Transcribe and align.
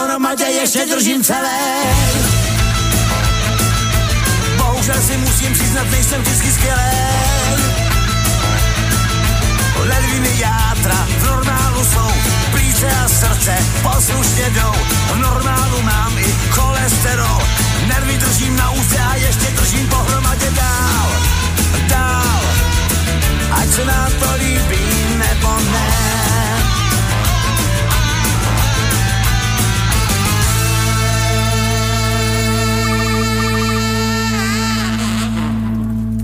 pohromadě, 0.00 0.44
ještě 0.44 0.86
držím 0.86 1.24
celé. 1.24 1.60
Bohužel 4.56 4.94
si 4.94 5.16
musím 5.16 5.52
přiznat, 5.52 5.90
nejsem 5.90 6.22
vždycky 6.22 6.52
skvělej. 6.52 6.96
Ledviny 9.78 10.30
játra 10.38 11.06
v 11.18 11.24
normálu 11.26 11.84
jsou, 11.84 12.12
plíce 12.50 12.86
a 13.04 13.08
srdce 13.08 13.56
poslušně 13.82 14.50
jdou. 14.50 14.74
V 15.14 15.16
normálu 15.16 15.82
mám 15.82 16.18
i 16.18 16.34
cholesterol, 16.50 17.42
nervy 17.86 18.16
držím 18.16 18.56
na 18.56 18.70
úze 18.70 18.98
a 18.98 19.14
ještě 19.14 19.46
držím 19.46 19.88
pohromadě 19.88 20.50
dál, 20.50 21.08
dál. 21.88 22.40
Ať 23.50 23.68
se 23.70 23.84
nám 23.84 24.12
to 24.20 24.28
líbí 24.38 25.16
nebo 25.18 25.58
ne. 25.72 26.09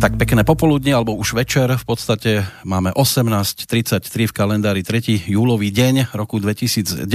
Tak 0.07 0.23
pekné 0.23 0.47
popoludne, 0.47 0.95
alebo 0.95 1.19
už 1.19 1.35
večer. 1.35 1.67
V 1.67 1.83
podstate 1.83 2.47
máme 2.63 2.95
18.33 2.95 4.07
v 4.07 4.33
kalendári 4.39 4.87
3. 4.87 5.27
júlový 5.27 5.75
deň 5.75 6.15
roku 6.15 6.39
2019. 6.39 7.11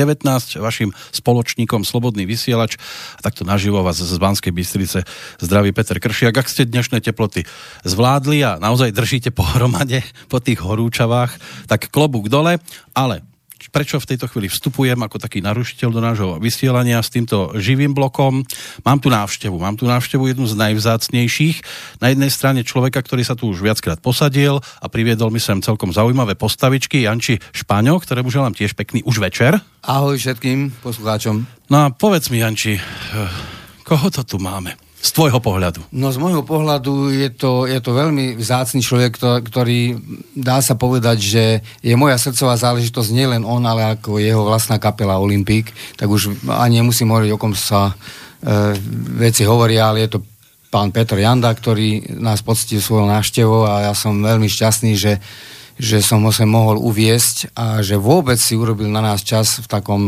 Vašim 0.60 0.92
spoločníkom 1.16 1.88
Slobodný 1.88 2.28
vysielač. 2.28 2.76
A 3.16 3.24
takto 3.24 3.48
naživo 3.48 3.80
vás 3.80 3.96
z 3.96 4.12
Banskej 4.20 4.52
Bystrice 4.52 5.08
zdraví 5.40 5.72
Peter 5.72 6.04
Kršiak. 6.04 6.36
Ak 6.36 6.52
ste 6.52 6.68
dnešné 6.68 7.00
teploty 7.00 7.48
zvládli 7.88 8.44
a 8.44 8.60
naozaj 8.60 8.92
držíte 8.92 9.32
pohromade 9.32 10.04
po 10.28 10.44
tých 10.44 10.60
horúčavách, 10.60 11.32
tak 11.72 11.88
klobúk 11.96 12.28
dole, 12.28 12.60
ale 12.92 13.24
prečo 13.70 14.02
v 14.02 14.10
tejto 14.16 14.26
chvíli 14.26 14.50
vstupujem 14.50 14.98
ako 14.98 15.22
taký 15.22 15.46
narušiteľ 15.46 15.90
do 15.94 16.02
nášho 16.02 16.30
vysielania 16.42 16.98
s 16.98 17.14
týmto 17.14 17.54
živým 17.54 17.94
blokom. 17.94 18.42
Mám 18.82 19.00
tu 19.04 19.14
návštevu, 19.14 19.54
mám 19.62 19.78
tu 19.78 19.86
návštevu 19.86 20.26
jednu 20.26 20.50
z 20.50 20.58
najvzácnejších. 20.58 21.58
Na 22.02 22.10
jednej 22.10 22.32
strane 22.34 22.66
človeka, 22.66 23.04
ktorý 23.04 23.22
sa 23.22 23.38
tu 23.38 23.52
už 23.52 23.62
viackrát 23.62 24.02
posadil 24.02 24.58
a 24.58 24.86
priviedol 24.90 25.30
mi 25.30 25.38
sem 25.38 25.62
celkom 25.62 25.94
zaujímavé 25.94 26.34
postavičky, 26.34 27.06
Janči 27.06 27.38
Špaňo, 27.54 28.02
ktorému 28.02 28.34
želám 28.34 28.58
tiež 28.58 28.74
pekný 28.74 29.06
už 29.06 29.22
večer. 29.22 29.62
Ahoj 29.86 30.18
všetkým 30.18 30.82
poslucháčom. 30.82 31.46
No 31.70 31.78
a 31.86 31.94
povedz 31.94 32.34
mi, 32.34 32.42
Janči, 32.42 32.78
eh, 32.78 32.82
koho 33.86 34.10
to 34.10 34.26
tu 34.26 34.42
máme? 34.42 34.91
Z 35.02 35.18
tvojho 35.18 35.42
pohľadu. 35.42 35.82
No 35.90 36.14
z 36.14 36.22
môjho 36.22 36.46
pohľadu 36.46 37.10
je 37.10 37.30
to, 37.34 37.66
je 37.66 37.82
to 37.82 37.92
veľmi 37.92 38.38
vzácný 38.38 38.86
človek, 38.86 39.18
kto- 39.18 39.42
ktorý 39.42 39.98
dá 40.38 40.62
sa 40.62 40.78
povedať, 40.78 41.18
že 41.18 41.44
je 41.82 41.94
moja 41.98 42.22
srdcová 42.22 42.54
záležitosť 42.54 43.10
nielen 43.10 43.42
on, 43.42 43.66
ale 43.66 43.98
ako 43.98 44.22
jeho 44.22 44.46
vlastná 44.46 44.78
kapela 44.78 45.18
Olympik, 45.18 45.74
tak 45.98 46.06
už 46.06 46.46
ani 46.54 46.86
nemusím 46.86 47.10
hovoriť, 47.10 47.32
o 47.34 47.42
kom 47.42 47.58
sa 47.58 47.92
e, 47.92 48.78
veci 49.18 49.42
hovoria, 49.42 49.90
ale 49.90 50.06
je 50.06 50.10
to 50.16 50.20
pán 50.72 50.94
Petr 50.96 51.20
Janda, 51.20 51.52
ktorý 51.52 52.16
nás 52.22 52.40
poctil 52.40 52.80
svojou 52.80 53.10
návštevou 53.12 53.68
a 53.68 53.92
ja 53.92 53.94
som 53.98 54.24
veľmi 54.24 54.48
šťastný, 54.48 54.96
že 54.96 55.20
že 55.82 55.98
som 56.06 56.22
ho 56.22 56.30
sem 56.30 56.46
mohol 56.46 56.78
uviesť 56.78 57.58
a 57.58 57.82
že 57.82 57.98
vôbec 57.98 58.38
si 58.38 58.54
urobil 58.54 58.86
na 58.86 59.02
nás 59.02 59.26
čas 59.26 59.58
v 59.58 59.68
takom 59.68 60.02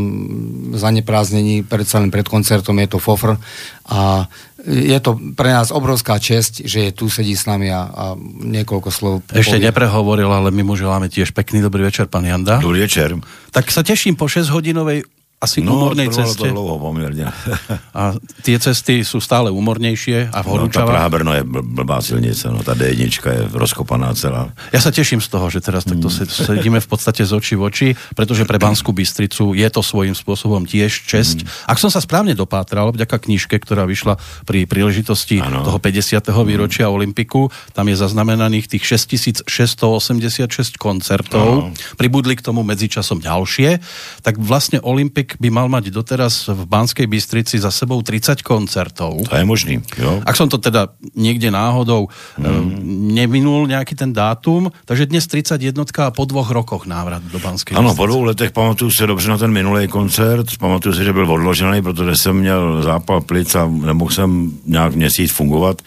zanepráznení 0.78 1.66
pred 1.66 1.90
celým 1.90 2.14
pred 2.14 2.30
koncertom, 2.30 2.78
je 2.78 2.90
to 2.94 3.02
fofr 3.02 3.42
a 3.90 4.30
je 4.64 4.96
to 5.02 5.18
pre 5.34 5.50
nás 5.50 5.74
obrovská 5.74 6.22
česť, 6.22 6.64
že 6.64 6.88
je 6.88 6.92
tu, 6.94 7.10
sedí 7.10 7.34
s 7.34 7.50
nami 7.50 7.68
a, 7.74 7.90
a 7.90 8.06
niekoľko 8.46 8.90
slov 8.94 9.14
Ešte 9.34 9.60
povie. 9.60 9.68
neprehovoril, 9.68 10.30
ale 10.30 10.56
my 10.56 10.64
mu 10.64 10.78
želáme 10.78 11.12
tiež 11.12 11.36
pekný 11.36 11.60
dobrý 11.60 11.84
večer, 11.84 12.08
pán 12.08 12.24
Janda. 12.24 12.64
Dobrý 12.64 12.86
večer. 12.86 13.18
Tak 13.52 13.68
sa 13.74 13.84
teším 13.84 14.16
po 14.16 14.32
6-hodinovej 14.32 15.04
asi 15.44 15.60
No, 15.60 15.76
úmornej 15.76 16.08
ceste. 16.08 16.40
to 16.40 16.56
dlouho 16.56 16.80
pomerne. 16.80 17.28
A 18.00 18.16
tie 18.40 18.56
cesty 18.56 19.04
sú 19.04 19.20
stále 19.20 19.52
úmornejšie 19.52 20.32
a 20.32 20.40
v 20.40 20.46
No, 20.48 20.48
tá 20.48 20.50
horúčavách. 20.50 20.88
Praha-Brno 20.90 21.32
je 21.34 21.44
bl- 21.44 21.62
blbá 21.62 22.00
silnice, 22.00 22.48
no 22.48 22.64
tá 22.64 22.72
D1 22.72 23.12
je 23.12 23.52
rozkopaná 23.52 24.14
celá. 24.14 24.56
Ja 24.70 24.80
sa 24.80 24.90
teším 24.90 25.20
z 25.20 25.28
toho, 25.28 25.46
že 25.48 25.60
teraz 25.60 25.84
takto 25.84 26.08
Mm. 26.08 26.16
se- 26.16 26.32
sedíme 26.48 26.80
v 26.80 26.88
podstate 26.88 27.22
z 27.22 27.32
očí 27.34 27.54
v 27.54 27.64
oči, 27.64 27.88
pretože 28.14 28.44
pre 28.44 28.56
Banskú 28.56 28.90
Bystricu 28.90 29.52
je 29.52 29.68
to 29.68 29.82
svojím 29.82 30.14
spôsobom 30.14 30.64
tiež 30.64 31.04
česť. 31.04 31.44
Mm. 31.44 31.48
Ak 31.68 31.78
som 31.78 31.88
sa 31.88 32.00
správne 32.00 32.32
dopátral, 32.32 32.90
vďaka 32.90 33.20
knižke, 33.20 33.58
ktorá 33.58 33.84
vyšla 33.84 34.16
pri 34.44 34.64
príležitosti 34.64 35.38
Áno. 35.38 35.62
toho 35.62 35.76
50. 35.78 36.24
Mm. 36.34 36.48
výročia 36.48 36.88
Olympiku, 36.88 37.46
tam 37.72 37.86
je 37.86 37.96
zaznamenaných 37.96 38.70
tých 38.70 38.84
6686 38.88 40.78
koncertov. 40.78 41.50
Áno. 41.70 41.96
Pribudli 41.96 42.34
k 42.34 42.42
tomu 42.42 42.62
medzičasom 42.62 43.20
ďalšie. 43.20 43.82
Tak 44.22 44.38
vlastne 44.38 44.80
Olympik 44.80 45.33
By 45.40 45.50
mal 45.50 45.68
mať 45.70 45.90
doteraz 45.90 46.50
v 46.50 46.66
Banskej 46.66 47.08
Bystrici 47.08 47.60
za 47.60 47.72
sebou 47.72 48.02
30 48.02 48.42
koncertov. 48.46 49.26
To 49.30 49.36
je 49.36 49.46
možný, 49.46 49.82
jo. 49.98 50.22
Ak 50.26 50.38
som 50.38 50.50
to 50.50 50.58
teda 50.58 50.94
niekde 51.16 51.50
náhodou 51.50 52.10
mm. 52.38 52.84
neminul 53.14 53.66
nejaký 53.70 53.96
ten 53.96 54.14
dátum, 54.14 54.70
takže 54.86 55.10
dnes 55.10 55.26
31 55.26 55.86
a 55.86 56.12
po 56.12 56.24
dvoch 56.26 56.50
rokoch 56.50 56.86
návrat 56.86 57.24
do 57.24 57.40
Banskej 57.40 57.78
Ano, 57.78 57.96
po 57.96 58.06
dvou 58.06 58.24
letech 58.24 58.52
pamatuju 58.52 58.92
se 58.92 59.08
dobře 59.08 59.30
na 59.30 59.38
ten 59.38 59.52
minulý 59.52 59.88
koncert, 59.88 60.58
pamatuju 60.60 60.96
si, 60.96 61.04
že 61.04 61.14
byl 61.14 61.32
odložený, 61.32 61.82
protože 61.82 62.16
jsem 62.16 62.36
měl 62.36 62.82
zápal 62.84 63.22
plic 63.22 63.56
a 63.56 63.68
nemohl 63.68 64.12
jsem 64.12 64.52
nějak 64.66 64.96
měsíc 64.96 65.32
fungovat, 65.32 65.82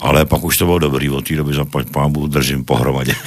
ale 0.00 0.24
pak 0.24 0.44
už 0.44 0.56
to 0.56 0.64
bylo 0.64 0.78
dobrý, 0.78 1.10
od 1.10 1.28
té 1.28 1.36
doby 1.36 1.54
zaplať 1.54 1.90
pámu 1.90 2.26
držím 2.26 2.64
pohromadě. 2.64 3.14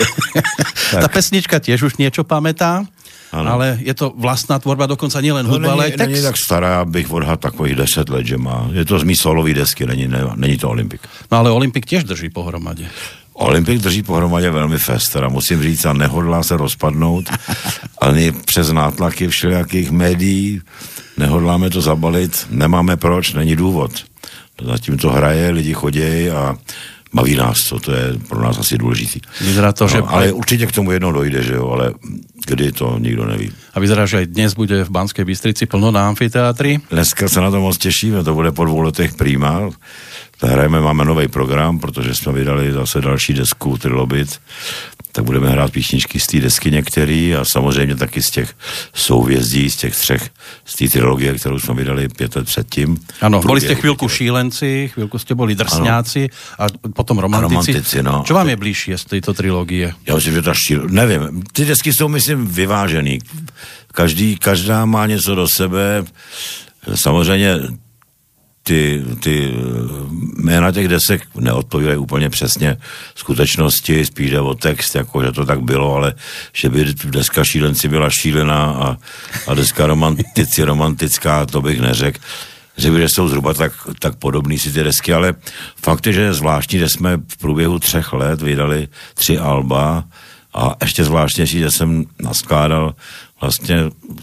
Tá 0.91 1.11
pesnička 1.11 1.59
tiež 1.59 1.83
už 1.83 1.93
niečo 1.99 2.23
pamätá, 2.23 2.87
Ano. 3.31 3.51
ale 3.51 3.77
je 3.83 3.93
to 3.93 4.13
vlastná 4.15 4.55
tvorba, 4.59 4.87
dokonca 4.87 5.19
nielen 5.21 5.43
No, 5.45 5.51
hudba, 5.59 5.75
ale 5.75 5.83
není, 5.83 5.93
aj 5.93 5.97
text. 5.99 6.11
není 6.11 6.23
tak 6.23 6.37
stará, 6.37 6.85
bych 6.85 7.11
odhad 7.11 7.39
takových 7.39 7.75
10 7.75 8.09
let, 8.09 8.25
že 8.25 8.37
má. 8.37 8.67
Je 8.71 8.85
to 8.85 8.99
z 8.99 9.03
mý 9.03 9.15
solový 9.15 9.53
desky, 9.53 9.85
není, 9.85 10.07
ne, 10.07 10.23
není 10.35 10.57
to 10.57 10.69
Olympik. 10.69 11.01
No 11.31 11.37
ale 11.37 11.51
Olympik 11.51 11.85
tiež 11.85 12.03
drží 12.07 12.29
pohromadě. 12.29 12.87
Olympik 13.33 13.81
drží 13.81 14.03
pohromadě 14.03 14.49
velmi 14.49 14.77
fest, 14.77 15.09
teda 15.13 15.29
musím 15.29 15.61
říct, 15.63 15.85
a 15.85 15.93
nehodlá 15.93 16.43
se 16.43 16.57
rozpadnout, 16.57 17.29
ani 18.01 18.31
přes 18.31 18.71
nátlaky 18.71 19.27
všelijakých 19.27 19.91
médií, 19.91 20.61
nehodláme 21.17 21.69
to 21.69 21.81
zabalit, 21.81 22.47
nemáme 22.49 22.97
proč, 22.97 23.33
není 23.33 23.55
důvod. 23.55 23.91
Zatím 24.61 24.97
to 24.97 25.09
hraje, 25.11 25.49
lidi 25.51 25.73
chodí 25.73 26.29
a 26.29 26.55
baví 27.13 27.35
nás 27.35 27.57
to, 27.69 27.79
to 27.79 27.91
je 27.91 28.13
pro 28.27 28.43
nás 28.43 28.59
asi 28.59 28.77
důležitý. 28.77 29.19
Vyzerá 29.41 29.73
to, 29.73 29.87
že... 29.87 29.97
No, 29.97 30.13
ale 30.13 30.31
určitě 30.31 30.65
k 30.65 30.71
tomu 30.71 30.91
jednou 30.91 31.11
dojde, 31.11 31.43
že 31.43 31.53
jo, 31.53 31.69
ale 31.69 31.93
kdy 32.47 32.71
to 32.71 32.99
nikdo 32.99 33.25
neví. 33.25 33.51
A 33.73 33.79
vyzerá, 33.79 34.05
že 34.05 34.25
dnes 34.25 34.53
bude 34.53 34.83
v 34.83 34.89
Banskej 34.89 35.25
Bystrici 35.25 35.65
plno 35.65 35.91
na 35.91 36.07
amfiteátri. 36.07 36.79
Dneska 36.89 37.29
se 37.29 37.41
na 37.41 37.51
to 37.51 37.61
moc 37.61 37.77
těšíme, 37.77 38.23
to 38.23 38.33
bude 38.33 38.51
po 38.51 38.65
dvou 38.65 38.81
letech 38.81 39.13
prýma. 39.13 39.69
Hrajeme, 40.41 40.81
máme 40.81 41.05
nový 41.05 41.27
program, 41.27 41.79
protože 41.79 42.15
jsme 42.15 42.31
vydali 42.33 42.73
zase 42.73 43.01
další 43.01 43.33
desku 43.33 43.77
Trilobit, 43.77 44.39
tak 45.11 45.25
budeme 45.25 45.49
hrát 45.49 45.71
písničky 45.71 46.19
z 46.19 46.27
té 46.27 46.37
desky 46.39 46.71
některý 46.71 47.35
a 47.35 47.45
samozřejmě 47.45 47.95
taky 47.95 48.21
z 48.23 48.29
těch 48.29 48.53
souvězdí, 48.93 49.69
z 49.69 49.75
těch 49.75 49.95
třech, 49.95 50.29
z 50.65 50.73
té 50.75 50.87
trilogie, 50.87 51.33
kterou 51.33 51.59
jsme 51.59 51.73
vydali 51.73 52.07
pět 52.09 52.35
let 52.35 52.45
předtím. 52.45 52.97
Ano, 53.21 53.41
boli 53.41 53.61
ste 53.61 53.67
Průběhu 53.73 53.81
chvíľku 53.81 54.05
těch- 54.07 54.17
šílenci, 54.17 54.91
chvíľku 54.93 55.17
ste 55.17 55.33
boli 55.33 55.55
drsňáci 55.57 56.29
a 56.61 56.69
potom 56.93 57.17
romantici. 57.17 57.73
romantici, 57.73 57.97
no. 58.05 58.21
Čo 58.21 58.33
vám 58.37 58.49
je 58.53 58.57
bližšie 58.61 58.93
z 58.97 59.05
tejto 59.17 59.33
trilógie? 59.33 59.93
Já 60.05 60.15
myslím, 60.15 60.33
že 60.33 60.41
ta 60.41 60.53
šíl... 60.53 60.85
Nevím, 60.89 61.41
ty 61.53 61.65
desky 61.65 61.89
jsou, 61.93 62.07
myslím, 62.13 62.45
vyvážený. 62.45 63.19
Každý, 63.91 64.37
každá 64.37 64.85
má 64.85 65.05
něco 65.09 65.35
do 65.35 65.47
sebe. 65.49 66.05
Samozřejmě 66.95 67.59
ty, 68.67 69.03
ty 69.19 69.53
eh, 69.53 70.43
jména 70.43 70.71
těch 70.71 70.87
desek 70.87 71.21
neodpovídají 71.35 71.97
úplně 71.97 72.29
přesně 72.29 72.77
skutečnosti, 73.15 74.05
spíš 74.05 74.31
jde 74.31 74.41
o 74.41 74.53
text, 74.55 74.95
jako 74.95 75.23
že 75.23 75.31
to 75.31 75.45
tak 75.45 75.61
bylo, 75.61 75.95
ale 75.95 76.13
že 76.53 76.69
by 76.69 76.85
deska 77.05 77.43
šílenci 77.43 77.87
byla 77.87 78.09
šílená 78.09 78.63
a, 78.63 78.97
a 79.47 79.53
deska 79.53 79.87
romantici 79.87 80.63
romantická, 80.63 81.45
to 81.45 81.61
bych 81.61 81.81
neřekl. 81.81 82.19
Řekl 82.77 82.97
že 82.97 83.05
jsou 83.09 83.27
zhruba 83.27 83.53
tak, 83.53 83.71
tak 83.99 84.15
podobný 84.15 84.59
si 84.59 84.71
ty 84.71 84.83
desky, 84.83 85.13
ale 85.13 85.33
fakt 85.83 86.07
je, 86.07 86.13
že 86.13 86.21
je 86.21 86.33
zvláštní, 86.33 86.79
že 86.79 86.89
jsme 86.89 87.17
v 87.17 87.37
průběhu 87.37 87.79
třech 87.79 88.13
let 88.13 88.41
vydali 88.41 88.87
tři 89.13 89.37
alba 89.37 90.03
a 90.53 90.75
ještě 90.81 91.03
zvláštnější, 91.03 91.59
že 91.59 91.71
jsem 91.71 92.05
naskládal 92.19 92.95
vlastně 93.41 93.77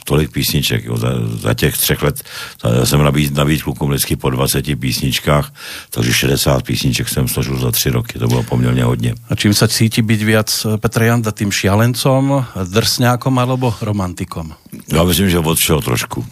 tolik 0.05 0.33
písniček. 0.33 0.85
Jo. 0.85 0.97
Za, 0.97 1.09
za 1.41 1.55
těch 1.55 1.77
třech 1.77 2.03
let 2.03 2.23
za, 2.63 2.87
jsem 2.87 3.03
nabít, 3.03 3.35
nabít 3.35 3.63
klukům 3.63 3.91
vždycky 3.91 4.17
po 4.17 4.31
20 4.31 4.79
písničkách, 4.79 5.55
takže 5.91 6.13
60 6.13 6.63
písniček 6.63 7.09
jsem 7.09 7.29
složil 7.29 7.59
za 7.59 7.71
tři 7.71 7.91
roky, 7.91 8.19
to 8.19 8.29
bylo 8.29 8.43
poměrně 8.43 8.85
hodně. 8.85 9.15
A 9.31 9.35
čím 9.35 9.55
sa 9.55 9.69
cíti 9.69 10.03
byť 10.03 10.21
viac 10.25 10.51
Petr 10.79 11.03
Janda, 11.03 11.33
tým 11.33 11.53
šialencom, 11.53 12.47
drsňákom 12.55 13.39
alebo 13.39 13.75
romantikom? 13.81 14.55
Já 14.93 15.05
myslím, 15.05 15.31
že 15.31 15.39
od 15.39 15.59
všeho 15.59 15.81
trošku. 15.81 16.27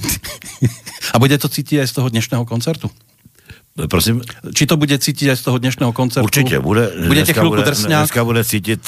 A 1.12 1.18
bude 1.18 1.38
to 1.38 1.48
cítiť 1.48 1.82
aj 1.82 1.88
z 1.88 1.94
toho 1.98 2.08
dnešného 2.08 2.44
koncertu? 2.44 2.90
Prosím, 3.72 4.20
Či 4.52 4.68
to 4.68 4.76
bude 4.76 4.92
cítiť 5.00 5.32
aj 5.32 5.36
z 5.40 5.42
toho 5.48 5.56
dnešného 5.56 5.92
koncertu? 5.96 6.28
určitě 6.28 6.60
bude. 6.60 6.92
Budete 7.08 7.32
dneska 7.32 7.40
chvíľku 7.40 7.56
bude, 7.56 7.68
drsňák? 7.72 8.00
Dneska 8.04 8.20
bude 8.24 8.42
cítit, 8.44 8.80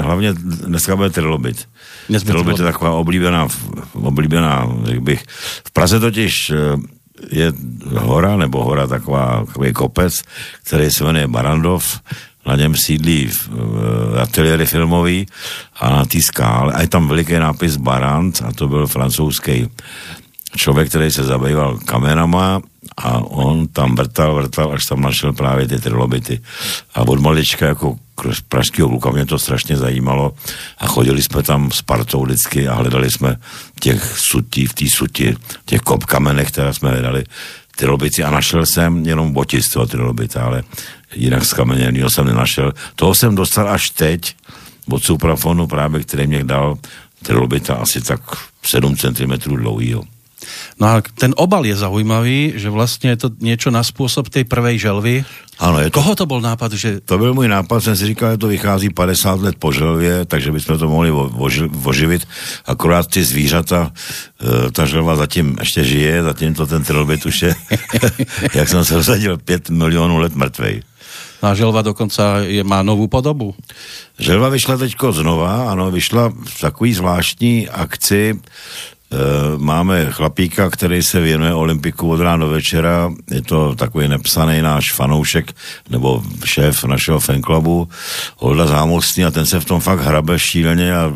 hlavně 0.00 0.32
dneska 0.64 0.96
bude 0.96 1.10
trilobit. 1.10 1.68
Dnes 2.08 2.22
Trilobit 2.24 2.58
je 2.58 2.64
taková 2.64 2.90
oblíbená, 2.96 3.48
oblíbená, 3.92 4.68
řekl 4.84 5.00
bych. 5.00 5.24
V 5.64 5.70
Praze 5.70 6.00
totiž 6.00 6.50
eh, 6.50 6.56
je 7.30 7.52
hora, 8.00 8.36
nebo 8.36 8.64
hora 8.64 8.86
taková, 8.86 9.44
takový 9.46 9.72
kopec, 9.72 10.22
který 10.64 10.90
se 10.90 11.04
jmenuje 11.04 11.28
Barandov, 11.28 12.00
na 12.46 12.56
něm 12.56 12.74
sídlí 12.74 13.26
v, 13.28 13.48
v 13.48 14.20
ateliéry 14.20 14.66
filmový 14.66 15.26
a 15.80 15.90
na 15.90 16.04
té 16.04 16.22
skále, 16.22 16.72
a 16.72 16.80
je 16.80 16.88
tam 16.88 17.08
veliký 17.08 17.32
nápis 17.36 17.76
Barant 17.76 18.42
a 18.42 18.52
to 18.52 18.68
byl 18.68 18.86
francouzský 18.86 19.68
člověk, 20.56 20.88
který 20.88 21.10
se 21.10 21.24
zabýval 21.24 21.78
kamerama 21.84 22.60
a 23.02 23.18
on 23.18 23.68
tam 23.68 23.96
vrtal, 23.96 24.34
vrtal, 24.34 24.72
až 24.72 24.84
tam 24.84 25.00
našel 25.00 25.32
právě 25.32 25.68
ty 25.68 25.80
trilobity. 25.80 26.40
A 26.94 27.00
od 27.08 27.20
malička 27.20 27.66
jako 27.66 27.98
pražského 28.48 28.88
kluka 28.88 29.10
mě 29.10 29.26
to 29.26 29.38
strašně 29.38 29.76
zajímalo 29.76 30.34
a 30.78 30.86
chodili 30.86 31.22
jsme 31.22 31.42
tam 31.42 31.72
s 31.72 31.82
partou 31.82 32.24
vždycky 32.24 32.68
a 32.68 32.74
hledali 32.74 33.10
jsme 33.10 33.36
těch 33.80 34.18
sutí, 34.18 34.66
v 34.66 34.74
té 34.74 34.84
suti, 34.88 35.36
těch 35.64 35.80
kop 35.80 36.04
kamenech, 36.04 36.48
které 36.48 36.74
jsme 36.74 36.90
hledali 36.90 37.24
trilobity 37.76 38.24
a 38.24 38.30
našel 38.30 38.66
jsem 38.66 39.06
jenom 39.06 39.32
boty 39.32 39.62
z 39.62 39.68
toho 39.68 39.86
trilobita, 39.86 40.44
ale 40.44 40.62
jinak 41.14 41.44
z 41.44 41.52
kameněného 41.52 42.10
jsem 42.10 42.26
nenašel. 42.26 42.72
Toho 42.96 43.14
jsem 43.14 43.34
dostal 43.34 43.68
až 43.68 43.90
teď 43.90 44.36
od 44.90 45.04
suprafonu 45.04 45.66
právě, 45.66 46.00
který 46.00 46.26
mě 46.26 46.44
dal 46.44 46.78
trilobita 47.22 47.74
asi 47.74 48.00
tak 48.00 48.20
7 48.62 48.96
cm 48.96 49.32
dlouhýho. 49.56 50.19
No 50.80 50.86
a 50.86 50.94
ten 51.02 51.36
obal 51.36 51.66
je 51.66 51.76
zaujímavý, 51.76 52.56
že 52.56 52.72
vlastne 52.72 53.12
je 53.12 53.26
to 53.26 53.28
niečo 53.40 53.68
na 53.68 53.84
spôsob 53.84 54.32
tej 54.32 54.48
prvej 54.48 54.80
želvy. 54.80 55.14
Ano, 55.60 55.76
je 55.80 55.92
to 55.92 56.00
Koho 56.00 56.16
to 56.16 56.24
bol 56.24 56.40
nápad, 56.40 56.72
že 56.72 57.04
To 57.04 57.18
byl 57.18 57.34
můj 57.34 57.48
nápad, 57.48 57.80
jsem 57.80 57.96
si 57.96 58.06
říkal, 58.06 58.32
že 58.32 58.38
to 58.38 58.48
vychází 58.48 58.88
50 58.90 59.40
let 59.40 59.56
po 59.58 59.72
želvě, 59.72 60.24
takže 60.24 60.52
bychom 60.52 60.78
to 60.78 60.88
mohli 60.88 61.12
oživit. 61.84 62.24
Akorát 62.64 63.06
ty 63.06 63.24
zvířata, 63.24 63.92
eh, 63.92 64.70
ta 64.70 64.86
želva 64.86 65.16
zatím 65.16 65.56
ještě 65.60 65.84
žije, 65.84 66.22
zatím 66.22 66.54
to 66.54 66.66
ten 66.66 66.84
trilobit 66.84 67.26
už 67.26 67.42
je, 67.42 67.54
jak 68.54 68.68
jsem 68.68 68.84
se 68.84 69.02
vsadil, 69.02 69.38
5 69.38 69.70
milionů 69.70 70.18
let 70.18 70.34
mrtvej. 70.34 70.82
a 71.40 71.56
želva 71.56 71.80
dokonca 71.80 72.44
je, 72.44 72.60
má 72.60 72.84
novú 72.84 73.08
podobu? 73.08 73.56
Želva 74.20 74.52
vyšla 74.52 74.76
teďko 74.76 75.12
znova, 75.12 75.72
ano, 75.72 75.88
vyšla 75.88 76.28
v 76.28 76.56
takový 76.60 76.92
zvláštní 76.94 77.68
akci. 77.68 78.36
E, 79.12 79.58
máme 79.58 80.06
chlapíka, 80.10 80.70
který 80.70 81.02
se 81.02 81.20
věnuje 81.20 81.54
Olympiku 81.54 82.10
od 82.10 82.20
rána 82.20 82.36
do 82.36 82.48
večera. 82.48 83.12
Je 83.30 83.42
to 83.42 83.74
takový 83.74 84.08
nepsaný 84.08 84.62
náš 84.62 84.92
fanoušek 84.92 85.52
nebo 85.90 86.22
šéf 86.44 86.84
našeho 86.84 87.20
fanklubu, 87.20 87.88
Holda 88.36 88.66
Zámostný 88.66 89.24
a 89.24 89.30
ten 89.30 89.46
se 89.46 89.60
v 89.60 89.64
tom 89.64 89.80
fakt 89.80 90.00
hrabe 90.00 90.38
šíleně 90.38 90.96
a 90.96 91.12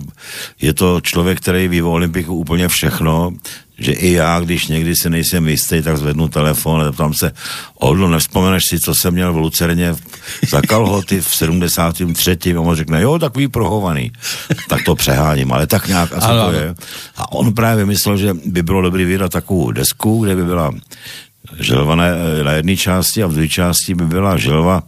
je 0.60 0.74
to 0.74 1.00
člověk, 1.00 1.40
který 1.40 1.68
ví 1.68 1.82
o 1.82 1.90
Olympiku 1.90 2.34
úplně 2.34 2.68
všechno 2.68 3.32
že 3.78 3.92
i 3.92 4.12
já, 4.12 4.40
když 4.40 4.66
někdy 4.66 4.96
si 4.96 5.10
nejsem 5.10 5.48
jistý, 5.48 5.82
tak 5.82 5.98
zvednu 5.98 6.28
telefon 6.28 6.80
a 6.80 6.84
zeptám 6.84 7.14
se, 7.14 7.32
Oldo, 7.74 8.08
nevzpomeneš 8.08 8.62
si, 8.70 8.80
co 8.80 8.94
jsem 8.94 9.14
měl 9.14 9.32
v 9.32 9.36
Lucerně 9.36 9.94
za 10.48 10.60
kalhoty 10.60 11.20
v 11.20 11.36
73. 11.36 12.56
A 12.56 12.60
on 12.60 12.76
řekne, 12.76 13.02
jo, 13.02 13.18
takový 13.18 13.48
prohovaný. 13.48 14.12
Tak 14.68 14.84
to 14.84 14.94
přeháním, 14.94 15.52
ale 15.52 15.66
tak 15.66 15.88
nějak, 15.88 16.12
a 16.12 16.20
co 16.20 16.26
Ano, 16.26 16.46
to 16.46 16.52
je? 16.52 16.74
A 17.16 17.32
on 17.32 17.54
právě 17.54 17.86
myslel, 17.86 18.16
že 18.16 18.34
by 18.44 18.62
bylo 18.62 18.82
dobrý 18.82 19.04
vydat 19.04 19.32
takovou 19.32 19.72
desku, 19.72 20.24
kde 20.24 20.36
by 20.36 20.44
byla 20.44 20.70
želva 21.60 21.94
na, 21.94 22.06
jedné 22.52 22.76
části 22.76 23.22
a 23.22 23.26
v 23.26 23.32
druhé 23.32 23.48
části 23.48 23.94
by 23.94 24.06
byla 24.06 24.36
želva 24.36 24.82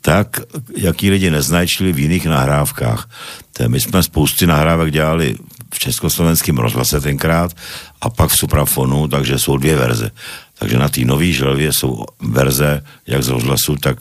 tak, 0.00 0.40
jaký 0.76 1.10
lidi 1.10 1.30
neznají, 1.30 1.68
čili 1.68 1.92
v 1.92 1.98
jiných 1.98 2.26
nahrávkách. 2.26 3.08
To 3.52 3.68
my 3.68 3.80
jsme 3.80 4.02
spousty 4.02 4.46
nahrávek 4.46 4.92
dělali 4.92 5.36
v 5.74 5.78
československém 5.78 6.58
rozhlase 6.58 7.00
tenkrát 7.00 7.56
a 8.00 8.10
pak 8.10 8.30
v 8.30 8.36
Suprafonu, 8.36 9.08
takže 9.08 9.38
jsou 9.38 9.56
dvě 9.56 9.76
verze. 9.76 10.10
Takže 10.58 10.78
na 10.78 10.88
té 10.88 11.00
nové 11.00 11.32
želvě 11.32 11.72
jsou 11.72 12.04
verze 12.20 12.84
jak 13.06 13.22
z 13.22 13.28
rozhlasu, 13.28 13.76
tak, 13.76 13.98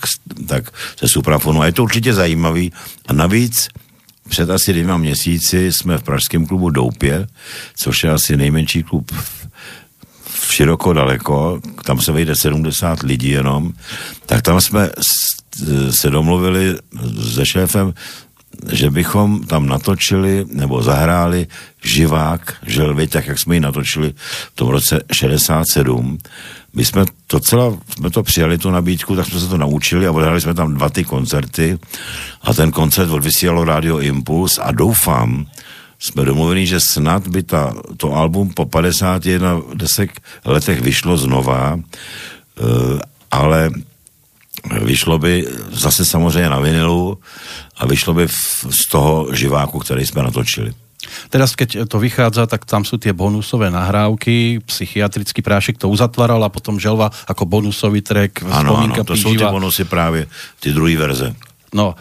tak 0.47 0.71
ze 0.99 1.07
Suprafonu. 1.07 1.61
A 1.61 1.65
je 1.65 1.71
to 1.71 1.83
určitě 1.83 2.13
zajímavý. 2.13 2.71
A 3.07 3.13
navíc 3.13 3.67
před 4.29 4.49
asi 4.49 4.73
dvěma 4.73 4.97
měsíci 4.97 5.71
jsme 5.73 5.97
v 5.97 6.03
pražském 6.03 6.45
klubu 6.45 6.69
Doupě, 6.69 7.27
což 7.75 8.03
je 8.03 8.11
asi 8.11 8.37
nejmenší 8.37 8.83
klub 8.83 9.11
v 10.25 10.53
široko 10.53 10.93
daleko, 10.93 11.61
tam 11.85 12.01
se 12.01 12.11
vejde 12.11 12.35
70 12.35 13.03
lidí 13.03 13.29
jenom, 13.29 13.73
tak 14.25 14.41
tam 14.41 14.61
jsme 14.61 14.89
se 15.89 16.09
domluvili 16.09 16.75
se 17.33 17.45
šéfem 17.45 17.93
že 18.67 18.89
bychom 18.89 19.43
tam 19.43 19.67
natočili 19.67 20.45
nebo 20.51 20.83
zahráli 20.83 21.47
živák 21.83 22.55
želvy, 22.67 23.07
tak 23.07 23.27
jak 23.27 23.39
jsme 23.39 23.55
ji 23.55 23.59
natočili 23.59 24.13
v 24.53 24.55
tom 24.55 24.69
roce 24.69 25.01
67. 25.13 26.17
My 26.73 26.85
jsme 26.85 27.05
docela, 27.31 27.77
jsme 27.95 28.09
to 28.09 28.23
přijali 28.23 28.57
tu 28.57 28.71
nabídku, 28.71 29.15
tak 29.15 29.27
jsme 29.27 29.39
se 29.39 29.47
to 29.47 29.57
naučili 29.57 30.07
a 30.07 30.11
odhrali 30.11 30.41
jsme 30.41 30.53
tam 30.53 30.73
dva 30.73 30.89
ty 30.89 31.03
koncerty 31.03 31.79
a 32.41 32.53
ten 32.53 32.71
koncert 32.71 33.09
odvysílalo 33.09 33.63
Radio 33.63 33.99
Impuls 33.99 34.59
a 34.61 34.71
doufám, 34.71 35.45
jsme 35.99 36.25
domluveni, 36.25 36.67
že 36.67 36.79
snad 36.79 37.27
by 37.27 37.43
ta, 37.43 37.73
to 37.97 38.13
album 38.15 38.49
po 38.49 38.65
51 38.65 39.61
desek 39.73 40.19
letech 40.45 40.81
vyšlo 40.81 41.17
znova, 41.17 41.75
uh, 41.75 42.99
ale 43.31 43.71
vyšlo 44.81 45.19
by 45.19 45.47
zase 45.71 46.05
samozřejmě 46.05 46.49
na 46.49 46.59
vinilu 46.59 47.17
a 47.79 47.83
vyšlo 47.87 48.13
by 48.13 48.27
z 48.69 48.83
toho 48.91 49.31
živáku, 49.31 49.79
který 49.79 50.05
jsme 50.05 50.23
natočili. 50.23 50.73
Teraz, 51.31 51.55
keď 51.55 51.87
to 51.87 51.97
vychádza, 51.97 52.45
tak 52.45 52.67
tam 52.67 52.83
sú 52.83 52.99
tie 52.99 53.15
bonusové 53.15 53.71
nahrávky, 53.71 54.59
psychiatrický 54.67 55.41
prášek 55.41 55.79
to 55.79 55.87
uzatváral 55.89 56.43
a 56.43 56.53
potom 56.53 56.75
želva 56.75 57.09
ako 57.25 57.47
bonusový 57.47 58.03
track. 58.03 58.43
Ano, 58.45 58.77
ano, 58.77 58.93
to 59.03 59.15
jsou 59.15 59.31
ty 59.33 59.45
bonusy 59.47 59.83
právě, 59.87 60.27
ty 60.59 60.75
druhé 60.75 60.97
verze. 60.99 61.35
No, 61.73 61.93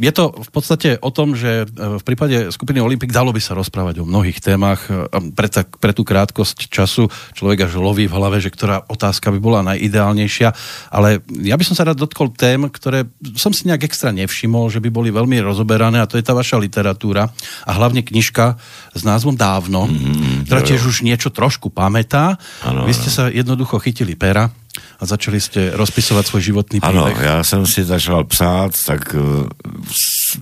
je 0.00 0.12
to 0.12 0.32
v 0.32 0.50
podstate 0.50 0.88
o 1.00 1.10
tom, 1.12 1.36
že 1.36 1.64
e, 1.64 2.00
v 2.00 2.04
prípade 2.04 2.48
skupiny 2.48 2.80
Olympik 2.80 3.12
dalo 3.12 3.32
by 3.36 3.40
sa 3.42 3.52
rozprávať 3.52 4.00
o 4.00 4.08
mnohých 4.08 4.40
témach. 4.40 4.88
E, 4.88 5.08
pre, 5.36 5.48
ta, 5.52 5.64
pre 5.64 5.92
tú 5.92 6.08
krátkosť 6.08 6.72
času 6.72 7.08
človek 7.36 7.68
až 7.68 7.76
loví 7.76 8.08
v 8.08 8.16
hlave, 8.16 8.40
že 8.40 8.48
ktorá 8.48 8.88
otázka 8.88 9.28
by 9.32 9.38
bola 9.40 9.60
najideálnejšia. 9.74 10.48
Ale 10.88 11.20
ja 11.44 11.56
by 11.56 11.64
som 11.68 11.76
sa 11.76 11.84
rád 11.84 12.00
dotkol 12.00 12.32
tém, 12.32 12.64
ktoré 12.68 13.08
som 13.36 13.52
si 13.52 13.68
nejak 13.68 13.88
extra 13.88 14.08
nevšimol, 14.14 14.72
že 14.72 14.80
by 14.80 14.88
boli 14.88 15.12
veľmi 15.12 15.36
rozoberané 15.44 16.00
a 16.00 16.08
to 16.08 16.16
je 16.16 16.24
tá 16.24 16.32
vaša 16.32 16.56
literatúra 16.56 17.28
a 17.64 17.70
hlavne 17.76 18.00
knižka 18.00 18.56
s 18.96 19.02
názvom 19.04 19.36
Dávno, 19.36 19.88
mm, 19.88 20.48
ktorá 20.48 20.60
tiež 20.64 20.84
už 20.84 21.04
niečo 21.04 21.32
trošku 21.32 21.72
pamätá. 21.72 22.36
Ano, 22.64 22.84
Vy 22.84 22.92
ste 22.96 23.08
ano. 23.12 23.16
sa 23.16 23.24
jednoducho 23.28 23.80
chytili 23.80 24.16
pera 24.16 24.52
a 25.00 25.06
začali 25.06 25.40
jste 25.40 25.70
rozpisovat 25.72 26.26
svůj 26.26 26.42
životní 26.42 26.80
příběh. 26.80 27.16
Ano, 27.18 27.26
já 27.26 27.44
jsem 27.44 27.66
si 27.66 27.84
začal 27.84 28.24
psát, 28.24 28.72
tak 28.86 29.14
uh, 29.14 29.46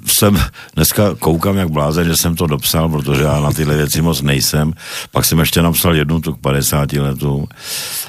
jsem 0.07 0.45
dneska 0.75 1.15
koukám 1.19 1.57
jak 1.57 1.69
blázen, 1.69 2.05
že 2.09 2.17
jsem 2.17 2.37
to 2.37 2.47
dopsal, 2.47 2.89
protože 2.89 3.23
já 3.23 3.41
na 3.41 3.53
tyhle 3.53 3.77
věci 3.77 4.03
moc 4.03 4.23
nejsem. 4.23 4.73
Pak 5.11 5.25
jsem 5.25 5.39
ještě 5.39 5.63
napsal 5.63 5.97
jednu 5.97 6.21
tu 6.21 6.35
k 6.35 6.41
50 6.41 6.93
letům. 6.93 7.47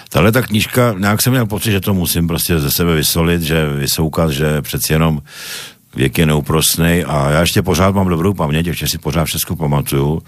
Tahle 0.10 0.32
ta 0.32 0.42
knížka, 0.42 0.96
nějak 0.98 1.22
jsem 1.22 1.34
měl 1.34 1.46
pocit, 1.46 1.72
že 1.72 1.80
to 1.80 1.94
musím 1.94 2.28
prostě 2.28 2.60
ze 2.60 2.72
sebe 2.72 2.96
vysolit, 2.96 3.42
že 3.42 3.70
vysoukat, 3.70 4.32
že 4.32 4.62
přeci 4.62 4.94
jenom 4.94 5.22
věk 5.96 6.18
je 6.18 6.26
neúprostný 6.26 7.04
a 7.04 7.30
já 7.30 7.40
ještě 7.40 7.62
pořád 7.62 7.96
mám 7.96 8.08
dobrou 8.08 8.34
paměť, 8.34 8.68
ještě 8.68 8.88
si 8.88 8.98
pořád 8.98 9.26
všechno 9.26 9.56
pamatuju 9.56 10.22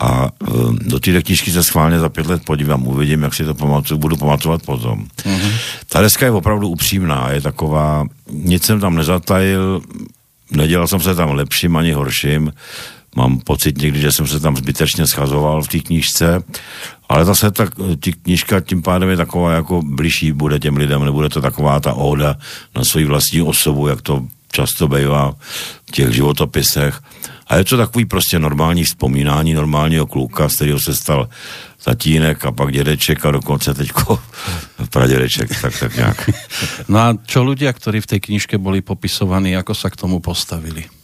a 0.00 0.28
uh, 0.48 0.74
do 0.74 1.00
té 1.00 1.22
knížky 1.22 1.52
se 1.52 1.62
schválně 1.62 1.98
za 1.98 2.08
pět 2.08 2.26
let 2.26 2.42
podívám, 2.44 2.86
uvidím, 2.86 3.22
jak 3.22 3.34
si 3.34 3.44
to 3.44 3.54
pamatuju, 3.54 3.98
budu 3.98 4.16
pamatovat 4.16 4.62
potom. 4.62 5.06
Mm-hmm. 5.16 5.52
Ta 5.88 6.00
deska 6.00 6.26
je 6.26 6.32
opravdu 6.32 6.68
upřímná, 6.68 7.30
je 7.30 7.40
taková, 7.40 8.06
nic 8.30 8.64
jsem 8.64 8.80
tam 8.80 8.94
nezatajil, 8.94 9.82
nedělal 10.50 10.88
jsem 10.88 11.00
se 11.00 11.14
tam 11.14 11.30
lepším 11.30 11.76
ani 11.76 11.92
horším, 11.92 12.52
mám 13.16 13.38
pocit 13.38 13.78
někdy, 13.78 14.00
že 14.00 14.12
jsem 14.12 14.26
se 14.26 14.40
tam 14.40 14.56
zbytečně 14.56 15.06
schazoval 15.06 15.62
v 15.62 15.68
té 15.68 15.78
knížce, 15.78 16.42
ale 17.08 17.24
zase 17.24 17.50
ta 17.50 17.66
tí 18.00 18.12
knížka 18.12 18.60
tím 18.60 18.82
pádem 18.82 19.08
je 19.08 19.16
taková 19.16 19.52
jako 19.52 19.82
blížší 19.82 20.32
bude 20.32 20.58
těm 20.58 20.76
lidem, 20.76 21.04
nebude 21.04 21.28
to 21.28 21.40
taková 21.40 21.80
ta 21.80 21.92
óda 21.92 22.36
na 22.74 22.84
svoji 22.84 23.06
vlastní 23.06 23.42
osobu, 23.42 23.88
jak 23.88 24.02
to 24.02 24.24
často 24.52 24.88
bývá 24.88 25.32
v 25.88 25.90
těch 25.90 26.12
životopisech. 26.12 27.00
A 27.46 27.56
je 27.56 27.64
to 27.64 27.76
takový 27.76 28.04
prostě 28.04 28.38
normální 28.38 28.84
vzpomínání 28.84 29.54
normálního 29.54 30.06
kluka, 30.06 30.48
z 30.48 30.54
kterého 30.54 30.80
se 30.80 30.94
stal 30.94 31.28
tatínek 31.84 32.44
a 32.44 32.52
pak 32.52 32.72
dědeček 32.72 33.26
a 33.26 33.30
dokonce 33.30 33.74
teďko 33.74 34.20
pradědeček, 34.90 35.60
tak, 35.60 35.78
tak 35.78 35.96
nějak. 35.96 36.30
No 36.88 36.98
a 36.98 37.08
čo 37.26 37.42
ľudia, 37.42 37.74
ktorí 37.74 38.00
v 38.00 38.10
tej 38.16 38.20
knižke 38.22 38.54
boli 38.56 38.80
popisovaní, 38.80 39.58
ako 39.58 39.74
sa 39.74 39.90
k 39.90 39.98
tomu 39.98 40.22
postavili? 40.22 41.01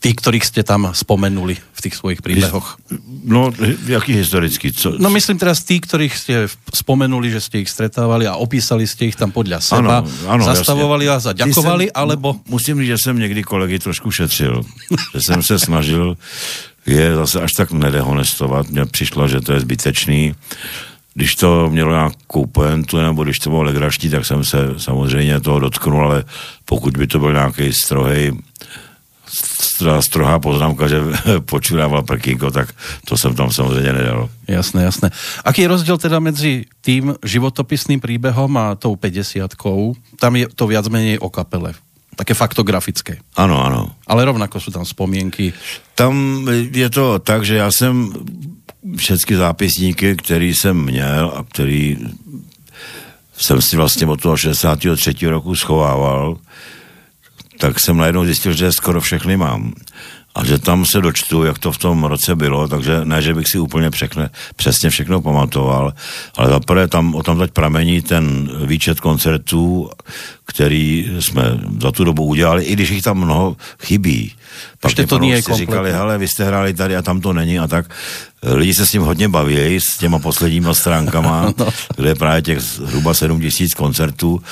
Tí, 0.00 0.16
ktorých 0.16 0.44
ste 0.44 0.64
tam 0.64 0.96
spomenuli 0.96 1.60
v 1.60 1.80
tých 1.84 1.92
svojich 1.92 2.24
príbehoch. 2.24 2.80
No, 3.24 3.52
jaký 3.84 4.16
historický? 4.16 4.72
Co? 4.72 4.96
No 4.96 5.12
myslím 5.12 5.36
teraz 5.36 5.60
tí, 5.60 5.76
ktorých 5.76 6.14
ste 6.16 6.34
spomenuli, 6.72 7.28
že 7.28 7.44
ste 7.44 7.60
ich 7.60 7.68
stretávali 7.68 8.24
a 8.24 8.40
opísali 8.40 8.88
ste 8.88 9.12
ich 9.12 9.16
tam 9.20 9.28
podľa 9.28 9.60
seba. 9.60 10.00
Ano, 10.00 10.08
ano, 10.24 10.42
zastavovali 10.44 11.04
jasně. 11.04 11.14
vás 11.14 11.24
a 11.26 11.32
ďakovali, 11.32 11.84
jsem, 11.84 11.92
alebo... 11.94 12.36
Musím 12.48 12.80
říct, 12.80 12.88
že 12.88 12.98
jsem 12.98 13.18
někdy 13.18 13.42
kolegy 13.42 13.78
trošku 13.78 14.10
šetřil. 14.10 14.64
že 15.12 15.20
jsem 15.20 15.42
se 15.42 15.58
snažil 15.58 16.16
je 16.86 17.16
zase 17.16 17.40
až 17.40 17.52
tak 17.52 17.72
nedehonestovat. 17.72 18.68
Mně 18.68 18.86
přišlo, 18.86 19.28
že 19.28 19.40
to 19.40 19.52
je 19.52 19.60
zbytečný. 19.60 20.34
Když 21.14 21.34
to 21.34 21.70
mělo 21.70 21.92
nějakou 21.92 22.46
poentu, 22.46 22.96
nebo 22.96 23.24
když 23.24 23.38
to 23.38 23.50
bylo 23.50 23.62
legraští, 23.62 24.10
tak 24.10 24.26
jsem 24.26 24.44
se 24.44 24.58
samozřejmě 24.76 25.40
toho 25.40 25.58
dotknul, 25.58 26.04
ale 26.04 26.24
pokud 26.64 26.96
by 26.96 27.06
to 27.06 27.18
byl 27.18 27.32
nějaký 27.32 27.72
strohej 27.72 28.32
strohá 30.00 30.38
poznámka, 30.38 30.88
že 30.88 31.00
počurával 31.40 32.02
prkínko, 32.02 32.50
tak 32.50 32.74
to 33.04 33.16
jsem 33.16 33.34
tam 33.34 33.50
samozřejmě 33.52 33.92
nedal. 33.92 34.28
Jasné, 34.48 34.82
jasné. 34.82 35.10
Aký 35.44 35.62
je 35.62 35.68
rozdíl 35.68 35.98
teda 35.98 36.18
mezi 36.18 36.64
tým 36.80 37.14
životopisným 37.24 38.00
příběhem 38.00 38.56
a 38.56 38.74
tou 38.74 38.96
50 38.96 39.50
Tam 40.18 40.36
je 40.36 40.48
to 40.54 40.66
viac 40.66 40.88
menej 40.88 41.18
o 41.18 41.30
kapele. 41.30 41.74
Také 42.16 42.34
faktografické. 42.34 43.16
Ano, 43.36 43.64
ano. 43.64 43.90
Ale 44.06 44.24
rovnako 44.24 44.60
jsou 44.60 44.70
tam 44.70 44.84
vzpomínky. 44.84 45.52
Tam 45.94 46.44
je 46.72 46.90
to 46.90 47.18
tak, 47.18 47.44
že 47.44 47.56
já 47.56 47.72
jsem 47.72 48.12
všechny 48.96 49.36
zápisníky, 49.36 50.16
který 50.16 50.54
jsem 50.54 50.76
měl 50.76 51.32
a 51.36 51.44
který 51.44 51.96
jsem 53.36 53.62
si 53.62 53.76
vlastně 53.76 54.06
od 54.06 54.20
toho 54.20 54.36
63. 54.36 55.26
roku 55.26 55.56
schovával, 55.56 56.36
tak 57.60 57.80
jsem 57.80 57.96
najednou 57.96 58.24
zjistil, 58.24 58.52
že 58.52 58.72
skoro 58.72 59.00
všechny 59.00 59.36
mám. 59.36 59.72
A 60.34 60.44
že 60.44 60.58
tam 60.58 60.84
se 60.84 61.00
dočtu, 61.00 61.44
jak 61.44 61.58
to 61.58 61.72
v 61.72 61.78
tom 61.78 62.04
roce 62.04 62.36
bylo, 62.36 62.68
takže 62.68 63.00
ne, 63.04 63.22
že 63.22 63.34
bych 63.34 63.48
si 63.48 63.58
úplně 63.58 63.90
překne, 63.90 64.30
přesně 64.56 64.90
všechno 64.90 65.20
pamatoval, 65.20 65.92
ale 66.36 66.50
zaprvé 66.50 66.88
tam 66.88 67.14
o 67.14 67.22
tom 67.22 67.38
teď 67.38 67.50
pramení 67.50 68.02
ten 68.02 68.50
výčet 68.66 69.00
koncertů, 69.00 69.90
který 70.46 71.10
jsme 71.20 71.42
za 71.80 71.92
tu 71.92 72.04
dobu 72.04 72.24
udělali, 72.24 72.64
i 72.64 72.72
když 72.72 72.90
jich 72.90 73.02
tam 73.02 73.18
mnoho 73.18 73.56
chybí. 73.82 74.32
Pak 74.80 74.92
to 75.08 75.18
nie 75.18 75.36
je 75.36 75.42
říkali, 75.54 75.92
hele, 75.92 76.18
vy 76.18 76.28
jste 76.28 76.44
hráli 76.44 76.74
tady 76.74 76.96
a 76.96 77.02
tam 77.02 77.20
to 77.20 77.32
není 77.32 77.58
a 77.58 77.66
tak. 77.66 77.90
Lidi 78.42 78.74
se 78.74 78.86
s 78.86 78.90
tím 78.90 79.02
hodně 79.02 79.28
baví, 79.28 79.80
s 79.80 79.98
těma 79.98 80.18
posledníma 80.18 80.74
stránkama, 80.74 81.52
no. 81.58 81.68
kde 81.96 82.08
je 82.08 82.14
právě 82.14 82.42
těch 82.42 82.60
zhruba 82.60 83.14
7 83.14 83.40
tisíc 83.40 83.74
koncertů 83.74 84.42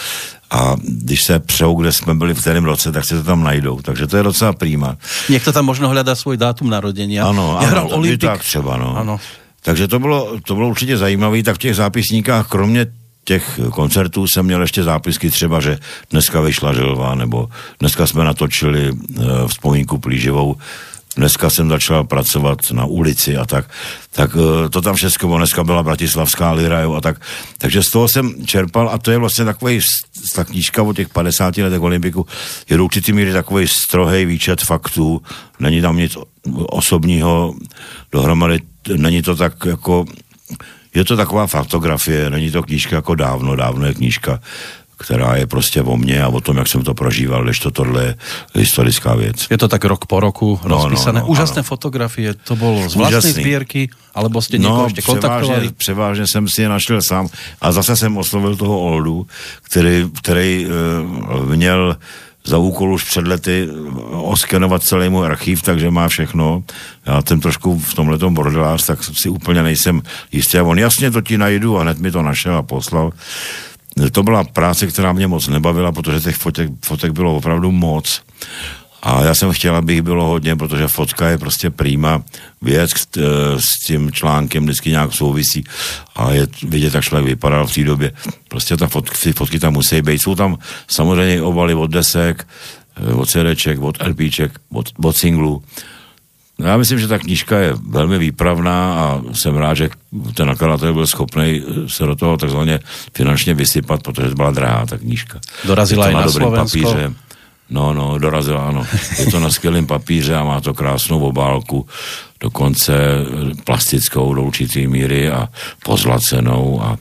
a 0.51 0.77
když 0.83 1.25
se 1.25 1.39
přou, 1.39 1.75
kde 1.75 1.93
jsme 1.93 2.15
byli 2.15 2.35
v 2.35 2.41
kterém 2.41 2.65
roce, 2.65 2.93
tak 2.93 3.05
se 3.05 3.17
to 3.17 3.25
tam 3.25 3.43
najdou. 3.43 3.81
Takže 3.83 4.07
to 4.07 4.17
je 4.17 4.23
docela 4.23 4.53
prýma. 4.53 4.97
Někdo 5.29 5.53
tam 5.53 5.65
možno 5.65 5.89
hledá 5.89 6.15
svůj 6.15 6.37
dátum 6.37 6.71
narození. 6.71 7.21
Ano, 7.21 7.59
ano, 7.59 7.69
hrál 7.69 7.89
Olympik. 7.93 8.21
tak 8.21 8.41
třeba, 8.41 8.77
no. 8.77 8.97
Ano. 8.97 9.21
Takže 9.63 9.89
to 9.89 9.99
bylo, 9.99 10.41
to 10.47 10.55
bylo 10.55 10.69
určitě 10.69 10.97
zajímavé, 10.97 11.43
tak 11.43 11.55
v 11.55 11.59
těch 11.59 11.77
zápisníkách, 11.77 12.49
kromě 12.49 12.87
těch 13.25 13.61
koncertů 13.71 14.27
jsem 14.27 14.47
měl 14.47 14.63
ještě 14.63 14.83
zápisky 14.83 15.31
třeba, 15.31 15.61
že 15.61 15.79
dneska 16.11 16.41
vyšla 16.41 16.73
želva, 16.73 17.15
nebo 17.15 17.49
dneska 17.81 18.07
jsme 18.07 18.25
natočili 18.25 18.91
uh, 18.91 19.27
vzpomínku 19.47 19.99
plíživou 19.99 20.57
dneska 21.19 21.51
jsem 21.51 21.69
začal 21.69 22.05
pracovat 22.05 22.59
na 22.73 22.85
ulici 22.85 23.37
a 23.37 23.45
tak, 23.45 23.71
tak 24.13 24.31
eh, 24.37 24.69
to 24.69 24.83
tam 24.83 24.95
všechno, 24.95 25.37
dneska 25.37 25.65
byla 25.65 25.83
Bratislavská 25.83 26.53
lira, 26.53 26.81
jo, 26.81 26.95
a 26.95 27.01
tak, 27.01 27.21
takže 27.59 27.83
z 27.83 27.91
toho 27.91 28.09
jsem 28.09 28.47
čerpal 28.47 28.89
a 28.89 28.99
to 28.99 29.11
je 29.11 29.19
vlastně 29.19 29.45
takový, 29.45 29.81
ta 30.35 30.45
knížka 30.45 30.83
o 30.83 30.93
těch 30.93 31.09
50 31.09 31.57
letech 31.57 31.81
Olympiku. 31.81 32.27
Je 32.71 32.77
do 32.77 32.85
určitý 32.85 33.13
míry 33.13 33.33
takový 33.33 33.69
strohej 33.69 34.27
výčet 34.27 34.63
faktů, 34.63 35.23
není 35.61 35.81
tam 35.81 35.97
nic 35.97 36.17
osobního 36.55 37.55
dohromady, 38.13 38.61
není 38.97 39.23
to 39.23 39.37
tak 39.37 39.53
jako 39.67 40.05
je 40.95 41.05
to 41.05 41.17
taková 41.17 41.47
fotografie, 41.47 42.31
není 42.31 42.51
to 42.51 42.63
knížka 42.63 42.97
jako 42.97 43.15
dávno, 43.15 43.57
dávno 43.57 43.87
je 43.87 43.95
knížka 43.95 44.41
která 44.99 45.37
je 45.37 45.47
prostě 45.47 45.83
o 45.83 45.97
mně 45.97 46.23
a 46.23 46.29
o 46.29 46.41
tom, 46.41 46.57
jak 46.57 46.69
jsem 46.69 46.83
to 46.83 46.95
prožíval, 46.95 47.45
než 47.45 47.59
to 47.59 47.71
tohle 47.71 48.05
je 48.05 48.15
historická 48.55 49.15
věc. 49.15 49.47
Je 49.51 49.59
to 49.59 49.69
tak 49.69 49.85
rok 49.85 50.07
po 50.07 50.21
roku 50.21 50.61
no, 50.67 50.77
rozpísané. 50.77 51.21
No, 51.21 51.27
no, 51.27 51.33
Úžasné 51.33 51.61
ano. 51.61 51.63
fotografie, 51.63 52.35
to 52.35 52.57
bylo 52.57 52.89
z 52.89 52.95
vlastní 52.95 53.31
sbírky, 53.31 53.91
alebo 54.15 54.43
jste 54.43 54.59
někoho 54.59 54.77
no, 54.77 54.85
ještě 54.85 55.03
kontaktovali? 55.03 55.71
Převážně 55.77 56.25
jsem 56.27 56.49
si 56.49 56.63
je 56.63 56.69
našel 56.69 57.01
sám 57.09 57.29
a 57.61 57.73
zase 57.73 57.97
jsem 57.97 58.17
oslovil 58.17 58.57
toho 58.57 58.81
Oldu, 58.81 59.27
který, 59.63 60.11
který 60.21 60.67
uh, 60.67 61.55
měl 61.55 61.97
za 62.45 62.59
úkol 62.59 62.95
už 62.95 63.05
před 63.05 63.27
lety 63.27 63.69
oskenovat 64.11 64.83
celý 64.83 65.09
můj 65.09 65.27
archiv, 65.27 65.63
takže 65.63 65.91
má 65.91 66.09
všechno. 66.09 66.63
Já 67.07 67.23
jsem 67.29 67.41
trošku 67.41 67.79
v 67.79 67.95
tomhle 67.95 68.19
bordelář, 68.19 68.87
tak 68.87 68.99
si 69.23 69.29
úplně 69.29 69.63
nejsem 69.63 70.03
jistý. 70.33 70.59
A 70.59 70.63
on 70.63 70.79
jasně 70.79 71.11
to 71.11 71.21
ti 71.21 71.39
najdu 71.39 71.79
a 71.79 71.83
hned 71.83 71.99
mi 71.99 72.11
to 72.11 72.23
našel 72.23 72.57
a 72.57 72.63
poslal. 72.63 73.13
To 74.13 74.23
byla 74.23 74.45
práce, 74.45 74.87
která 74.87 75.13
mě 75.13 75.27
moc 75.27 75.49
nebavila, 75.49 75.93
protože 75.93 76.21
těch 76.21 76.37
fotek, 76.37 76.71
fotek 76.85 77.13
bylo 77.13 77.37
opravdu 77.37 77.73
moc. 77.73 78.23
A 79.03 79.23
já 79.23 79.35
jsem 79.35 79.53
chtěl, 79.53 79.77
aby 79.77 79.93
jich 79.93 80.03
bylo 80.03 80.25
hodně, 80.25 80.57
protože 80.57 80.89
fotka 80.89 81.29
je 81.29 81.39
prostě 81.39 81.71
prýma 81.71 82.23
věc 82.63 82.91
eh, 83.17 83.23
s 83.59 83.87
tím 83.87 84.13
článkem 84.13 84.65
vždycky 84.65 84.91
nějak 84.91 85.13
souvisí 85.13 85.65
a 86.17 86.31
je 86.33 86.47
vidět, 86.63 86.95
jak 86.95 87.05
člověk 87.05 87.27
vypadal 87.27 87.67
v 87.67 87.75
té 87.75 87.85
době. 87.85 88.13
Prostě 88.49 88.77
ta 88.77 88.87
fotky, 88.89 89.33
fotky 89.33 89.59
tam 89.59 89.73
musí 89.73 90.03
být. 90.03 90.23
Jsou 90.23 90.35
tam 90.35 90.59
samozřejmě 90.89 91.43
obaly 91.43 91.75
od 91.75 91.91
desek, 91.91 92.47
eh, 92.97 93.15
od 93.15 93.29
CDček, 93.29 93.81
od 93.81 94.03
LPček, 94.03 94.53
od, 94.73 94.93
od 95.05 95.17
singlů. 95.17 95.63
No 96.59 96.67
já 96.67 96.77
myslím, 96.77 96.99
že 96.99 97.09
ta 97.09 97.19
knížka 97.19 97.59
je 97.59 97.75
velmi 97.89 98.19
výpravná 98.19 98.95
a 98.95 99.23
jsem 99.33 99.57
rád, 99.57 99.75
že 99.75 99.91
ten 100.35 100.49
nakladatel 100.49 100.95
byl 100.95 101.07
schopný 101.07 101.63
se 101.87 102.05
do 102.07 102.17
toho 102.17 102.37
takzvaně 102.37 102.81
finančně 103.15 103.55
vysypat, 103.55 104.03
protože 104.03 104.29
to 104.29 104.35
byla 104.35 104.51
drahá 104.51 104.87
ta 104.87 104.99
knížka. 104.99 105.41
Dorazila 105.65 106.11
i 106.11 106.15
na, 106.15 106.21
na 106.21 106.29
Slovensko. 106.29 106.83
Papíře. 106.83 107.15
No, 107.71 107.93
no, 107.93 108.19
dorazila, 108.19 108.69
ano. 108.69 108.87
Je 109.19 109.27
to 109.27 109.41
na 109.41 109.51
skvělém 109.51 109.87
papíře 109.87 110.35
a 110.35 110.45
má 110.45 110.61
to 110.61 110.75
krásnou 110.75 111.21
obálku, 111.21 111.87
dokonce 112.41 112.97
plastickou 113.65 114.35
do 114.35 114.43
určitý 114.43 114.87
míry 114.87 115.31
a 115.31 115.49
pozlacenou 115.85 116.81
a 116.83 116.97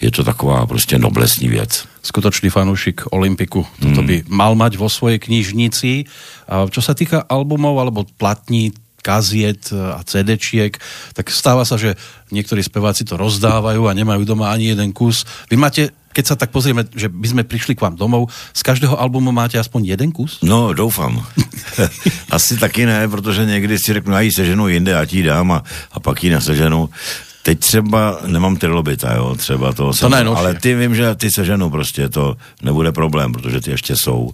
je 0.00 0.10
to 0.10 0.24
taková 0.24 0.66
prostě 0.66 0.98
noblesní 0.98 1.48
věc. 1.48 1.84
Skutočný 2.02 2.50
fanúšik 2.50 3.00
Olympiku. 3.10 3.66
Toto 3.80 4.00
hmm. 4.00 4.06
by 4.06 4.16
mal 4.28 4.54
mať 4.54 4.76
vo 4.76 4.88
svojej 4.88 5.20
knižnici. 5.20 6.04
A 6.48 6.64
čo 6.68 6.80
sa 6.80 6.96
týka 6.96 7.24
albumov 7.28 7.76
alebo 7.80 8.08
platní, 8.16 8.72
kaziet 9.02 9.72
a 9.72 10.00
CD-čiek, 10.04 10.76
tak 11.16 11.32
stáva 11.32 11.64
sa, 11.64 11.80
že 11.80 11.96
niektorí 12.30 12.62
speváci 12.62 13.04
to 13.04 13.16
rozdávajú 13.16 13.88
a 13.88 13.96
nemajú 13.96 14.22
doma 14.24 14.52
ani 14.52 14.72
jeden 14.72 14.92
kus. 14.92 15.24
Vy 15.48 15.56
máte 15.56 15.82
keď 16.10 16.24
sa 16.26 16.34
tak 16.34 16.50
pozrieme, 16.50 16.82
že 16.90 17.06
by 17.06 17.26
sme 17.30 17.42
prišli 17.46 17.78
k 17.78 17.86
vám 17.86 17.94
domov, 17.94 18.34
z 18.50 18.66
každého 18.66 18.98
albumu 18.98 19.30
máte 19.30 19.62
aspoň 19.62 19.94
jeden 19.94 20.10
kus? 20.10 20.42
No, 20.42 20.74
doufám. 20.74 21.22
Asi 22.34 22.58
taky 22.58 22.86
ne, 22.86 23.08
protože 23.08 23.46
někdy 23.46 23.78
si 23.78 23.92
řeknu, 23.92 24.12
já 24.12 24.20
ji 24.20 24.32
seženu 24.32 24.68
jinde, 24.68 24.98
a 24.98 25.06
ti 25.06 25.22
dám 25.22 25.52
a, 25.52 25.62
a 25.92 26.00
pak 26.00 26.24
ji 26.24 26.30
neseženu. 26.30 26.90
Teď 27.42 27.58
třeba 27.58 28.18
nemám 28.26 28.56
trilobita, 28.56 29.14
jo, 29.14 29.34
třeba 29.34 29.72
to, 29.72 29.86
to 29.86 29.92
jsem, 29.92 30.14
ale 30.14 30.54
ty 30.54 30.74
vím, 30.74 30.94
že 30.94 31.14
ty 31.14 31.30
seženu 31.30 31.70
prostě, 31.70 32.08
to 32.08 32.36
nebude 32.62 32.92
problém, 32.92 33.32
protože 33.32 33.60
ty 33.60 33.70
ještě 33.70 33.96
jsou. 33.96 34.30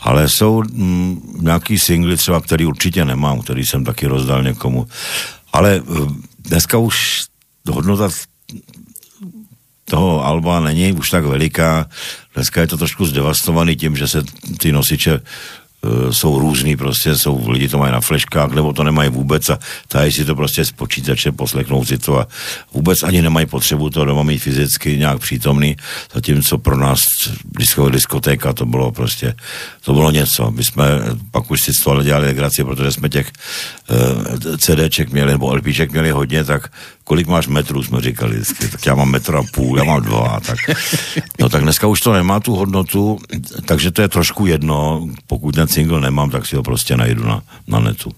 Ale 0.00 0.28
jsou 0.28 0.62
mm, 0.62 1.38
nějaký 1.40 1.78
singly 1.78 2.16
třeba, 2.16 2.40
který 2.40 2.66
určitě 2.66 3.04
nemám, 3.04 3.40
který 3.40 3.66
jsem 3.66 3.84
taky 3.84 4.06
rozdal 4.06 4.42
někomu. 4.42 4.86
Ale 5.52 5.82
eh, 5.82 6.12
dneska 6.38 6.78
už 6.78 7.24
hodnota 7.70 8.08
toho 9.84 10.24
Alba 10.24 10.60
není 10.60 10.92
už 10.92 11.10
tak 11.10 11.24
veliká. 11.24 11.88
Dneska 12.34 12.60
je 12.60 12.66
to 12.66 12.76
trošku 12.76 13.06
zdevastovaný 13.06 13.76
tím, 13.76 13.96
že 13.96 14.08
se 14.08 14.22
ty 14.58 14.72
nosiče 14.72 15.20
jsou 16.10 16.38
různý, 16.38 16.76
prostě 16.76 17.16
jsou, 17.16 17.50
lidi 17.50 17.68
to 17.68 17.78
mají 17.78 17.92
na 17.92 18.00
fleškách, 18.00 18.50
nebo 18.50 18.72
to 18.72 18.84
nemají 18.84 19.10
vůbec 19.10 19.50
a 19.50 19.58
tady 19.88 20.12
si 20.12 20.24
to 20.24 20.34
prostě 20.34 20.64
z 20.64 20.72
počítače, 20.72 21.32
poslechnout 21.32 21.88
si 21.88 21.98
to 21.98 22.18
a 22.18 22.26
vůbec 22.72 23.02
ani 23.02 23.22
nemají 23.22 23.46
potřebu 23.46 23.90
to 23.90 24.04
doma 24.04 24.22
mít 24.22 24.38
fyzicky 24.38 24.98
nějak 24.98 25.18
přítomný, 25.18 25.76
zatímco 26.14 26.58
pro 26.58 26.76
nás 26.76 26.98
disko, 27.44 27.90
diskotéka 27.90 28.52
to 28.52 28.66
bylo 28.66 28.92
prostě, 28.92 29.34
to 29.84 29.92
bylo 29.92 30.10
něco. 30.10 30.50
My 30.50 30.64
jsme 30.64 30.84
pak 31.30 31.50
už 31.50 31.60
si 31.60 31.72
z 31.72 31.84
toho 31.84 32.02
dělali 32.02 32.26
legraci, 32.26 32.64
protože 32.64 32.92
jsme 32.92 33.08
těch 33.08 33.32
uh, 33.90 34.56
CDček 34.56 35.12
měli, 35.12 35.32
nebo 35.32 35.54
LPček 35.54 35.92
měli 35.92 36.10
hodně, 36.10 36.44
tak 36.44 36.70
kolik 37.08 37.26
máš 37.26 37.48
metrů, 37.48 37.82
jsme 37.82 38.00
říkali 38.00 38.36
vždycky, 38.36 38.68
tak 38.68 38.86
já 38.86 38.94
mám 38.94 39.08
metr 39.08 39.36
a 39.36 39.42
půl, 39.42 39.78
já 39.78 39.84
mám 39.84 40.02
dva, 40.02 40.40
tak, 40.40 40.58
no 41.40 41.48
tak 41.48 41.62
dneska 41.64 41.86
už 41.88 42.00
to 42.00 42.12
nemá 42.12 42.40
tu 42.40 42.52
hodnotu, 42.52 43.18
takže 43.64 43.90
to 43.90 44.02
je 44.04 44.08
trošku 44.08 44.46
jedno, 44.46 45.08
pokud 45.26 45.54
ten 45.54 45.68
single 45.68 46.00
nemám, 46.00 46.30
tak 46.30 46.46
si 46.46 46.56
ho 46.56 46.62
prostě 46.62 46.96
najdu 46.96 47.24
na, 47.24 47.42
na 47.66 47.80
netu. 47.80 48.12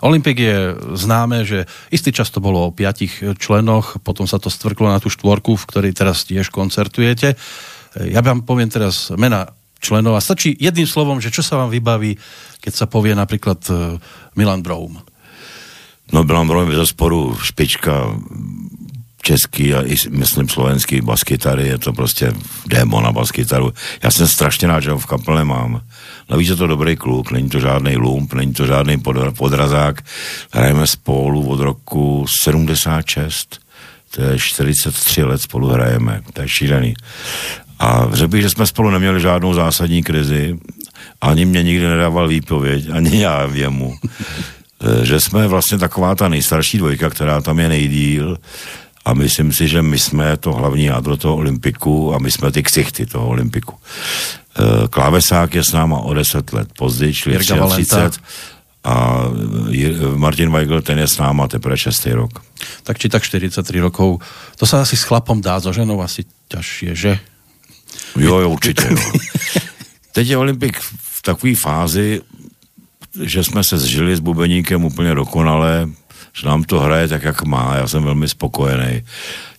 Olympik 0.00 0.38
je 0.38 0.74
známe, 0.94 1.42
že 1.42 1.66
istý 1.90 2.14
čas 2.14 2.30
to 2.30 2.38
bolo 2.38 2.66
o 2.66 2.70
piatich 2.70 3.26
členoch, 3.42 3.98
potom 4.06 4.30
sa 4.30 4.38
to 4.38 4.54
stvrklo 4.54 4.86
na 4.86 5.02
tú 5.02 5.10
štvorku, 5.10 5.58
v 5.58 5.66
ktorej 5.66 5.92
teraz 5.98 6.22
tiež 6.22 6.54
koncertujete. 6.54 7.34
Ja 7.98 8.22
vám 8.22 8.46
poviem 8.46 8.70
teraz 8.70 9.10
mena 9.18 9.50
členov 9.82 10.14
a 10.14 10.22
stačí 10.22 10.54
jedným 10.54 10.86
slovom, 10.86 11.18
že 11.18 11.34
čo 11.34 11.42
sa 11.42 11.58
vám 11.58 11.74
vybaví, 11.74 12.14
keď 12.62 12.72
sa 12.74 12.86
povie 12.86 13.18
napríklad 13.18 13.58
eh, 13.66 13.98
Milan 14.38 14.62
Broum. 14.62 15.02
No 16.12 16.24
byla 16.24 16.44
Broum 16.44 16.74
za 16.74 16.86
sporu 16.86 17.36
špička 17.42 18.16
český 19.22 19.74
a 19.74 19.82
i 19.82 19.96
myslím 20.10 20.48
slovenský 20.48 21.00
baskytary, 21.00 21.68
je 21.68 21.78
to 21.78 21.92
prostě 21.92 22.32
démon 22.66 23.04
na 23.04 23.12
baskytaru. 23.12 23.72
Já 24.02 24.10
jsem 24.10 24.28
strašně 24.28 24.68
rád, 24.68 24.80
že 24.80 24.90
ho 24.90 24.98
v 24.98 25.06
kapele 25.06 25.44
mám. 25.44 25.80
Navíc 26.30 26.48
je 26.48 26.56
to 26.56 26.66
dobrý 26.66 26.96
kluk, 26.96 27.30
není 27.30 27.48
to 27.48 27.60
žádný 27.60 27.96
lump, 27.96 28.32
není 28.32 28.52
to 28.52 28.66
žádný 28.66 29.02
podrazák. 29.36 30.04
Hrajeme 30.52 30.86
spolu 30.86 31.48
od 31.48 31.60
roku 31.60 32.26
76, 32.42 33.60
to 34.10 34.22
je 34.22 34.38
43 34.38 35.24
let 35.24 35.42
spolu 35.42 35.68
hrajeme, 35.68 36.22
to 36.32 36.42
je 36.42 36.48
šílený. 36.48 36.94
A 37.78 38.08
řekl 38.12 38.28
bych, 38.28 38.42
že 38.42 38.50
jsme 38.50 38.66
spolu 38.66 38.90
neměli 38.90 39.20
žádnou 39.20 39.54
zásadní 39.54 40.02
krizi, 40.02 40.58
ani 41.20 41.44
mě 41.44 41.62
nikdy 41.62 41.86
nedával 41.86 42.28
výpověď, 42.28 42.88
ani 42.92 43.20
já 43.22 43.48
jemu. 43.52 43.94
Eh, 44.78 45.06
že 45.06 45.20
jsme 45.20 45.48
vlastně 45.48 45.78
taková 45.78 46.14
ta 46.14 46.28
nejstarší 46.28 46.78
dvojka, 46.78 47.10
která 47.10 47.40
tam 47.40 47.58
je 47.58 47.68
nejdíl 47.68 48.38
a 49.04 49.14
myslím 49.14 49.52
si, 49.52 49.68
že 49.68 49.82
my 49.82 49.98
jsme 49.98 50.36
to 50.36 50.52
hlavní 50.52 50.84
jádro 50.84 51.16
toho 51.16 51.36
olympiku 51.36 52.14
a 52.14 52.18
my 52.18 52.30
jsme 52.30 52.52
ty 52.52 52.62
ksichty 52.62 53.06
toho 53.06 53.28
olympiku. 53.28 53.74
Eh, 53.74 54.88
klávesák 54.88 55.54
je 55.54 55.64
s 55.64 55.72
náma 55.72 55.98
o 55.98 56.14
10 56.14 56.52
let 56.52 56.68
později, 56.78 57.14
čili 57.14 57.38
30 57.38 58.20
a 58.84 59.24
Martin 60.16 60.52
Weigl, 60.52 60.82
ten 60.82 60.98
je 60.98 61.08
s 61.08 61.18
náma 61.18 61.48
teprve 61.48 61.76
6. 61.76 62.14
rok. 62.14 62.40
Tak 62.82 62.98
či 62.98 63.08
tak 63.08 63.22
43 63.22 63.80
rokov. 63.80 64.22
To 64.56 64.64
sa 64.64 64.80
asi 64.80 64.96
s 64.96 65.04
chlapom 65.04 65.42
dá, 65.42 65.60
so 65.60 65.74
ženou 65.74 66.00
asi 66.00 66.24
ťažšie, 66.48 66.90
že? 66.94 67.12
Jo, 68.16 68.38
jo, 68.38 68.48
určitě. 68.48 68.86
Jo. 68.90 68.96
Teď 70.12 70.28
je 70.28 70.36
Olympik 70.36 70.78
v 70.80 71.22
takové 71.22 71.54
fázi, 71.54 72.22
že 73.22 73.44
jsme 73.44 73.64
se 73.64 73.78
zžili 73.78 74.16
s 74.16 74.20
Bubeníkem 74.20 74.84
úplně 74.84 75.14
dokonale, 75.14 75.88
že 76.40 76.46
nám 76.46 76.64
to 76.64 76.80
hraje 76.80 77.08
tak, 77.08 77.22
jak 77.22 77.44
má. 77.44 77.76
Já 77.76 77.88
jsem 77.88 78.02
velmi 78.02 78.28
spokojený. 78.28 79.02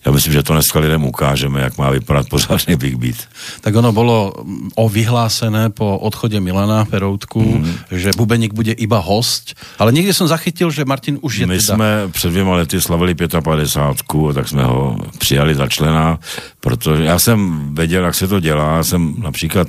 Já 0.06 0.12
myslím, 0.12 0.34
že 0.34 0.44
to 0.44 0.54
dneska 0.54 0.80
lidem 0.80 1.04
ukážeme, 1.04 1.62
jak 1.62 1.78
má 1.78 1.90
vypadat 1.90 2.30
pořádný 2.30 2.76
Big 2.76 2.96
Beat. 2.96 3.16
Tak 3.62 3.76
ono 3.76 3.92
bylo 3.92 4.34
o 4.76 4.90
vyhlásené 4.90 5.70
po 5.70 5.98
odchode 5.98 6.40
Milana 6.40 6.86
Peroutku, 6.86 7.42
mm. 7.42 7.74
že 7.92 8.12
Bubeník 8.18 8.54
bude 8.54 8.72
iba 8.72 8.98
host, 8.98 9.56
ale 9.80 9.92
někde 9.92 10.14
jsem 10.14 10.28
zachytil, 10.28 10.72
že 10.72 10.86
Martin 10.86 11.20
už 11.22 11.38
je 11.38 11.48
My 11.48 11.60
teda... 11.60 11.76
jsme 11.76 12.08
před 12.12 12.30
dvěma 12.30 12.56
lety 12.56 12.82
slavili 12.82 13.16
55, 13.16 14.34
tak 14.34 14.48
jsme 14.48 14.64
ho 14.64 14.98
přijali 15.18 15.56
za 15.56 15.68
člena, 15.68 16.20
protože 16.60 17.04
já 17.04 17.20
jsem 17.20 17.70
věděl, 17.76 18.04
jak 18.04 18.16
se 18.16 18.28
to 18.28 18.40
dělá. 18.40 18.78
Já 18.78 18.84
jsem 18.84 19.16
například 19.18 19.68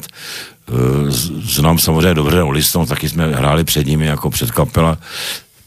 znám 1.40 1.78
samozřejmě 1.78 2.14
dobře 2.14 2.42
Oliston, 2.42 2.86
taky 2.86 3.08
jsme 3.08 3.26
hráli 3.26 3.64
před 3.64 3.86
nimi 3.86 4.06
jako 4.06 4.30
před 4.30 4.50
kapela 4.50 4.98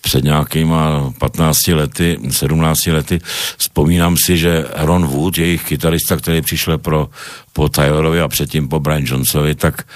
před 0.04 0.24
nějakýma 0.24 1.14
15 1.18 1.68
lety, 1.68 2.20
17 2.32 2.86
lety. 2.86 3.20
Vzpomínám 3.58 4.16
si, 4.26 4.38
že 4.38 4.66
Ron 4.76 5.08
Wood, 5.08 5.38
jejich 5.38 5.64
kytarista, 5.64 6.18
který 6.18 6.42
přišel 6.42 6.78
pro, 6.78 7.10
po 7.54 7.70
Taylorovi 7.70 8.22
a 8.22 8.28
předtím 8.28 8.68
po 8.68 8.80
Brian 8.80 9.04
Johnsovi, 9.06 9.56
tak, 9.56 9.88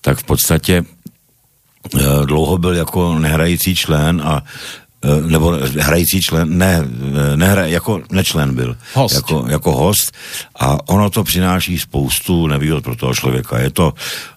tak 0.00 0.18
v 0.18 0.24
podstatě 0.24 0.84
eh, 0.84 2.00
dlouho 2.24 2.58
byl 2.58 2.74
jako 2.74 3.18
nehrající 3.18 3.74
člen 3.74 4.22
a 4.24 4.42
eh, 5.04 5.20
nebo 5.30 5.58
hrající 5.80 6.20
člen, 6.20 6.58
ne, 6.58 6.84
nehra, 7.36 7.66
jako 7.66 8.02
nečlen 8.10 8.54
byl. 8.54 8.76
Host. 8.94 9.14
Jako, 9.14 9.44
jako 9.48 9.72
host 9.72 10.12
a 10.60 10.88
ono 10.88 11.10
to 11.10 11.24
přináší 11.24 11.78
spoustu 11.78 12.46
nevýhod 12.46 12.84
pro 12.84 12.96
toho 12.96 13.14
člověka. 13.14 13.58
Je 13.58 13.70
to 13.70 13.94
Eh, 13.94 14.35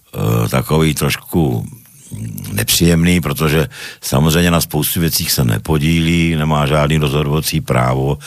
takový 0.50 0.94
trošku 0.94 1.66
nepříjemný, 2.54 3.22
protože 3.22 3.68
samozřejmě 4.02 4.52
na 4.52 4.62
spoustu 4.62 5.00
věcí 5.00 5.26
se 5.26 5.44
nepodílí, 5.44 6.36
nemá 6.36 6.66
žádný 6.66 6.98
rozhodovací 6.98 7.62
právo. 7.62 8.18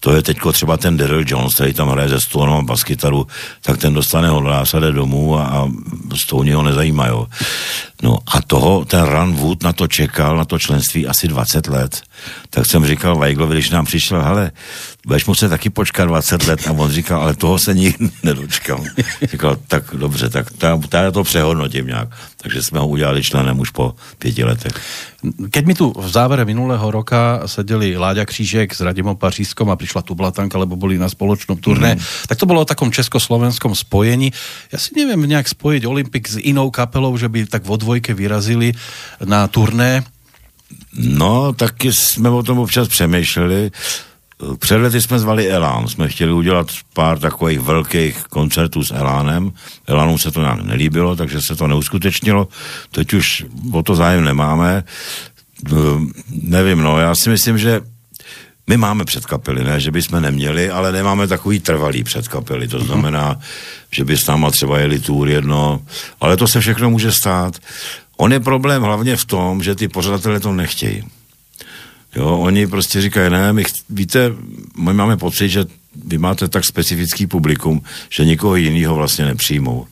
To 0.00 0.12
je 0.12 0.22
teďko 0.22 0.52
třeba 0.52 0.76
ten 0.76 0.96
Daryl 0.96 1.24
Jones, 1.26 1.54
který 1.54 1.74
tam 1.74 1.88
hraje 1.88 2.08
ze 2.08 2.20
Stoneem 2.20 2.58
a 2.58 2.62
baskytaru, 2.62 3.26
tak 3.62 3.78
ten 3.78 3.94
dostane 3.94 4.28
a 4.28 4.64
jde 4.80 4.92
domů 4.92 5.38
a, 5.38 5.44
a 5.44 5.68
Stone 6.14 6.54
ho 6.54 6.62
nezajímají. 6.62 7.14
No 8.02 8.18
a 8.34 8.42
toho, 8.42 8.84
ten 8.84 9.02
Run 9.02 9.32
Wood 9.32 9.62
na 9.62 9.72
to 9.72 9.86
čekal, 9.86 10.36
na 10.36 10.44
to 10.44 10.58
členství 10.58 11.06
asi 11.06 11.28
20 11.28 11.66
let 11.66 12.02
tak 12.50 12.66
jsem 12.66 12.86
říkal 12.86 13.16
Weiglovi, 13.16 13.54
když 13.54 13.70
nám 13.70 13.84
přišel, 13.84 14.22
hele, 14.22 14.50
budeš 15.06 15.26
muset 15.26 15.48
taky 15.48 15.70
počkat 15.70 16.04
20 16.04 16.46
let 16.46 16.60
a 16.66 16.72
on 16.72 16.90
říkal, 16.90 17.22
ale 17.22 17.34
toho 17.34 17.58
se 17.58 17.74
nikdy 17.74 18.10
nedočkal. 18.22 18.84
Říkal, 19.30 19.56
tak 19.68 19.84
dobře, 19.94 20.28
tak 20.28 20.46
já 20.92 21.10
to 21.10 21.24
přehodnotím 21.24 21.86
nějak. 21.86 22.08
Takže 22.36 22.62
jsme 22.62 22.78
ho 22.78 22.88
udělali 22.88 23.22
členem 23.22 23.60
už 23.60 23.70
po 23.70 23.94
pěti 24.18 24.44
letech. 24.44 24.72
Keď 25.50 25.66
mi 25.66 25.74
tu 25.74 25.92
v 25.98 26.08
závere 26.08 26.44
minulého 26.44 26.90
roka 26.90 27.42
sedeli 27.46 27.96
Láďa 27.96 28.24
Křížek 28.24 28.74
s 28.74 28.80
Radimom 28.80 29.16
Pařískom 29.16 29.70
a 29.70 29.76
přišla 29.90 30.06
tu 30.06 30.14
Blatanka, 30.14 30.54
lebo 30.54 30.78
boli 30.78 30.94
na 30.94 31.10
spoločnom 31.10 31.58
turné, 31.58 31.98
mm. 31.98 32.30
tak 32.30 32.38
to 32.38 32.46
bolo 32.46 32.62
o 32.62 32.70
takom 32.70 32.94
československom 32.94 33.74
spojení. 33.74 34.30
Ja 34.70 34.78
si 34.78 34.94
neviem 34.94 35.18
nejak 35.26 35.50
spojiť 35.50 35.82
Olympik 35.82 36.30
s 36.30 36.38
inou 36.38 36.70
kapelou, 36.70 37.10
že 37.18 37.26
by 37.26 37.50
tak 37.50 37.66
vo 37.66 37.74
dvojke 37.74 38.14
vyrazili 38.14 38.70
na 39.26 39.50
turné. 39.50 40.06
No, 40.94 41.50
taky 41.58 41.90
jsme 41.90 42.30
o 42.30 42.46
tom 42.46 42.62
občas 42.62 42.86
přemýšleli. 42.86 43.74
Před 44.62 44.78
lety 44.78 45.02
jsme 45.02 45.18
zvali 45.18 45.50
Elán. 45.50 45.90
Jsme 45.90 46.08
chtěli 46.08 46.32
udělat 46.32 46.70
pár 46.94 47.18
takových 47.18 47.60
velkých 47.60 48.30
koncertů 48.30 48.86
s 48.86 48.94
Elánem. 48.94 49.50
Elánu 49.90 50.18
se 50.18 50.30
to 50.30 50.38
nám 50.38 50.70
nelíbilo, 50.70 51.18
takže 51.18 51.42
se 51.42 51.58
to 51.58 51.66
neuskutečnilo. 51.66 52.48
Teď 52.94 53.12
už 53.12 53.26
o 53.74 53.82
to 53.82 53.98
zájem 53.98 54.22
nemáme. 54.22 54.84
Nevím, 56.30 56.78
no, 56.78 56.98
já 56.98 57.14
si 57.14 57.30
myslím, 57.30 57.58
že 57.58 57.80
my 58.70 58.76
máme 58.76 59.04
předkapely, 59.04 59.64
ne, 59.64 59.80
že 59.80 59.90
bychom 59.90 60.22
neměli, 60.22 60.70
ale 60.70 60.92
nemáme 60.92 61.26
takový 61.26 61.60
trvalý 61.60 62.04
předkapely. 62.04 62.68
To 62.68 62.78
znamená, 62.78 63.40
že 63.90 64.04
by 64.04 64.16
s 64.16 64.26
náma 64.26 64.50
třeba 64.50 64.78
jeli 64.78 64.98
tour 64.98 65.28
jedno, 65.28 65.82
ale 66.20 66.36
to 66.36 66.48
se 66.48 66.60
všechno 66.60 66.90
může 66.90 67.12
stát. 67.12 67.58
On 68.16 68.32
je 68.32 68.40
problém 68.40 68.82
hlavně 68.82 69.16
v 69.16 69.24
tom, 69.24 69.62
že 69.62 69.74
ty 69.74 69.88
pořadatelé 69.88 70.40
to 70.40 70.52
nechtějí. 70.52 71.02
Jo, 72.16 72.38
oni 72.38 72.66
prostě 72.66 73.00
říkají, 73.00 73.30
ne, 73.30 73.52
my, 73.52 73.64
víte, 73.90 74.32
my 74.78 74.92
máme 74.94 75.16
pocit, 75.16 75.48
že 75.48 75.64
vy 76.06 76.18
máte 76.18 76.48
tak 76.48 76.64
specifický 76.64 77.26
publikum, 77.26 77.82
že 78.10 78.24
nikoho 78.24 78.56
jiného 78.56 78.94
vlastně 78.94 79.24
nepřijmou. 79.24 79.86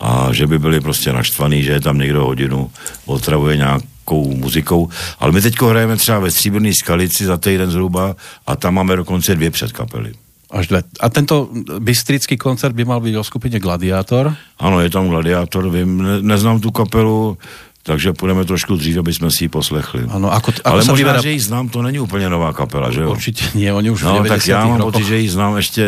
A 0.00 0.28
že 0.32 0.46
by 0.46 0.58
byli 0.58 0.80
prostě 0.80 1.12
naštvaný, 1.12 1.62
že 1.62 1.72
je 1.72 1.80
tam 1.80 1.98
někdo 1.98 2.24
hodinu, 2.24 2.70
otravuje 3.04 3.56
nějakou 4.02 4.34
muzikou. 4.36 4.88
Ale 5.18 5.32
my 5.32 5.40
teď 5.40 5.54
hrajeme 5.62 5.96
třeba 5.96 6.18
ve 6.18 6.30
Stříbrný 6.30 6.74
skalici 6.74 7.24
za 7.24 7.36
týden 7.36 7.70
zhruba 7.70 8.16
a 8.46 8.56
tam 8.56 8.74
máme 8.74 8.96
dokonce 8.96 9.34
dvě 9.34 9.50
předkapely. 9.50 10.12
Až 10.50 10.66
dve. 10.66 10.82
A 11.00 11.08
tento 11.08 11.48
bystrický 11.78 12.36
koncert 12.36 12.72
by 12.76 12.84
mal 12.84 13.00
být 13.00 13.16
o 13.16 13.24
skupině 13.24 13.60
Gladiátor? 13.60 14.34
Ano, 14.58 14.80
je 14.80 14.90
tam 14.90 15.08
Gladiátor, 15.08 15.70
vím, 15.70 16.02
ne, 16.02 16.22
neznám 16.22 16.60
tu 16.60 16.70
kapelu, 16.70 17.38
takže 17.82 18.12
půjdeme 18.12 18.44
trošku 18.44 18.76
dřív, 18.76 18.98
aby 18.98 19.14
jsme 19.14 19.30
si 19.30 19.44
ji 19.44 19.48
poslechli. 19.48 20.04
Ano, 20.12 20.28
ako, 20.32 20.52
ako 20.60 20.68
Ale 20.68 20.84
možná, 20.84 20.94
vyberá... 20.94 21.20
že 21.22 21.30
ji 21.32 21.40
znám, 21.40 21.68
to 21.68 21.82
není 21.82 21.98
úplně 22.00 22.28
nová 22.28 22.52
kapela, 22.52 22.90
že 22.92 23.00
jo? 23.00 23.10
Určitě 23.10 23.44
nie, 23.54 23.72
oni 23.72 23.90
už 23.90 24.02
No, 24.02 24.24
tak 24.28 24.46
já 24.46 24.66
mám 24.66 24.78
rokoch. 24.78 24.92
pocit, 24.92 25.06
že 25.06 25.16
ji 25.18 25.28
znám 25.28 25.56
ještě, 25.56 25.82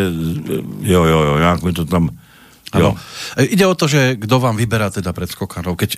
jo, 0.81 1.05
jo, 1.05 1.20
jo, 1.20 1.38
nějak 1.38 1.62
mi 1.62 1.72
to 1.72 1.85
tam, 1.85 2.09
jo. 2.79 2.87
Ano. 2.88 2.96
E, 3.37 3.44
Ide 3.44 3.66
o 3.66 3.74
to, 3.74 3.88
že 3.88 4.16
kdo 4.16 4.40
vám 4.40 4.57
vyberá 4.57 4.90
teda 4.90 5.12
predskokanov, 5.12 5.77
keď 5.77 5.96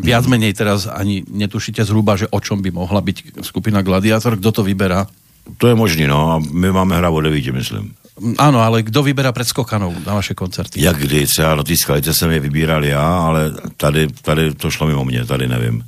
viac 0.00 0.24
menej 0.26 0.56
teraz 0.56 0.88
ani 0.88 1.22
netušíte 1.28 1.84
zhruba, 1.84 2.16
že 2.16 2.26
o 2.32 2.40
čom 2.40 2.64
by 2.64 2.72
mohla 2.72 3.00
byť 3.00 3.44
skupina 3.44 3.84
Gladiátor, 3.84 4.40
kdo 4.40 4.50
to 4.52 4.62
vyberá? 4.64 5.06
To 5.58 5.68
je 5.68 5.74
možný, 5.74 6.06
no, 6.06 6.32
a 6.32 6.36
my 6.38 6.72
máme 6.72 6.96
hra 6.96 7.10
o 7.10 7.20
devíti, 7.20 7.52
myslím. 7.52 7.96
Áno, 8.36 8.60
ale 8.60 8.84
kdo 8.84 9.00
vyberá 9.00 9.32
predskokanov 9.32 9.96
na 10.04 10.12
vaše 10.12 10.36
koncerty? 10.36 10.84
Jak 10.84 10.96
kdy, 10.96 11.26
třeba 11.26 11.54
na 11.54 11.64
té 11.64 11.76
skalice 11.76 12.14
jsem 12.14 12.30
je 12.30 12.40
vybíral 12.40 12.84
já, 12.84 13.00
ale 13.00 13.50
tady, 13.76 14.08
tady 14.22 14.54
to 14.54 14.70
šlo 14.70 14.86
mimo 14.86 15.04
mě, 15.04 15.24
tady 15.24 15.48
nevím. 15.48 15.84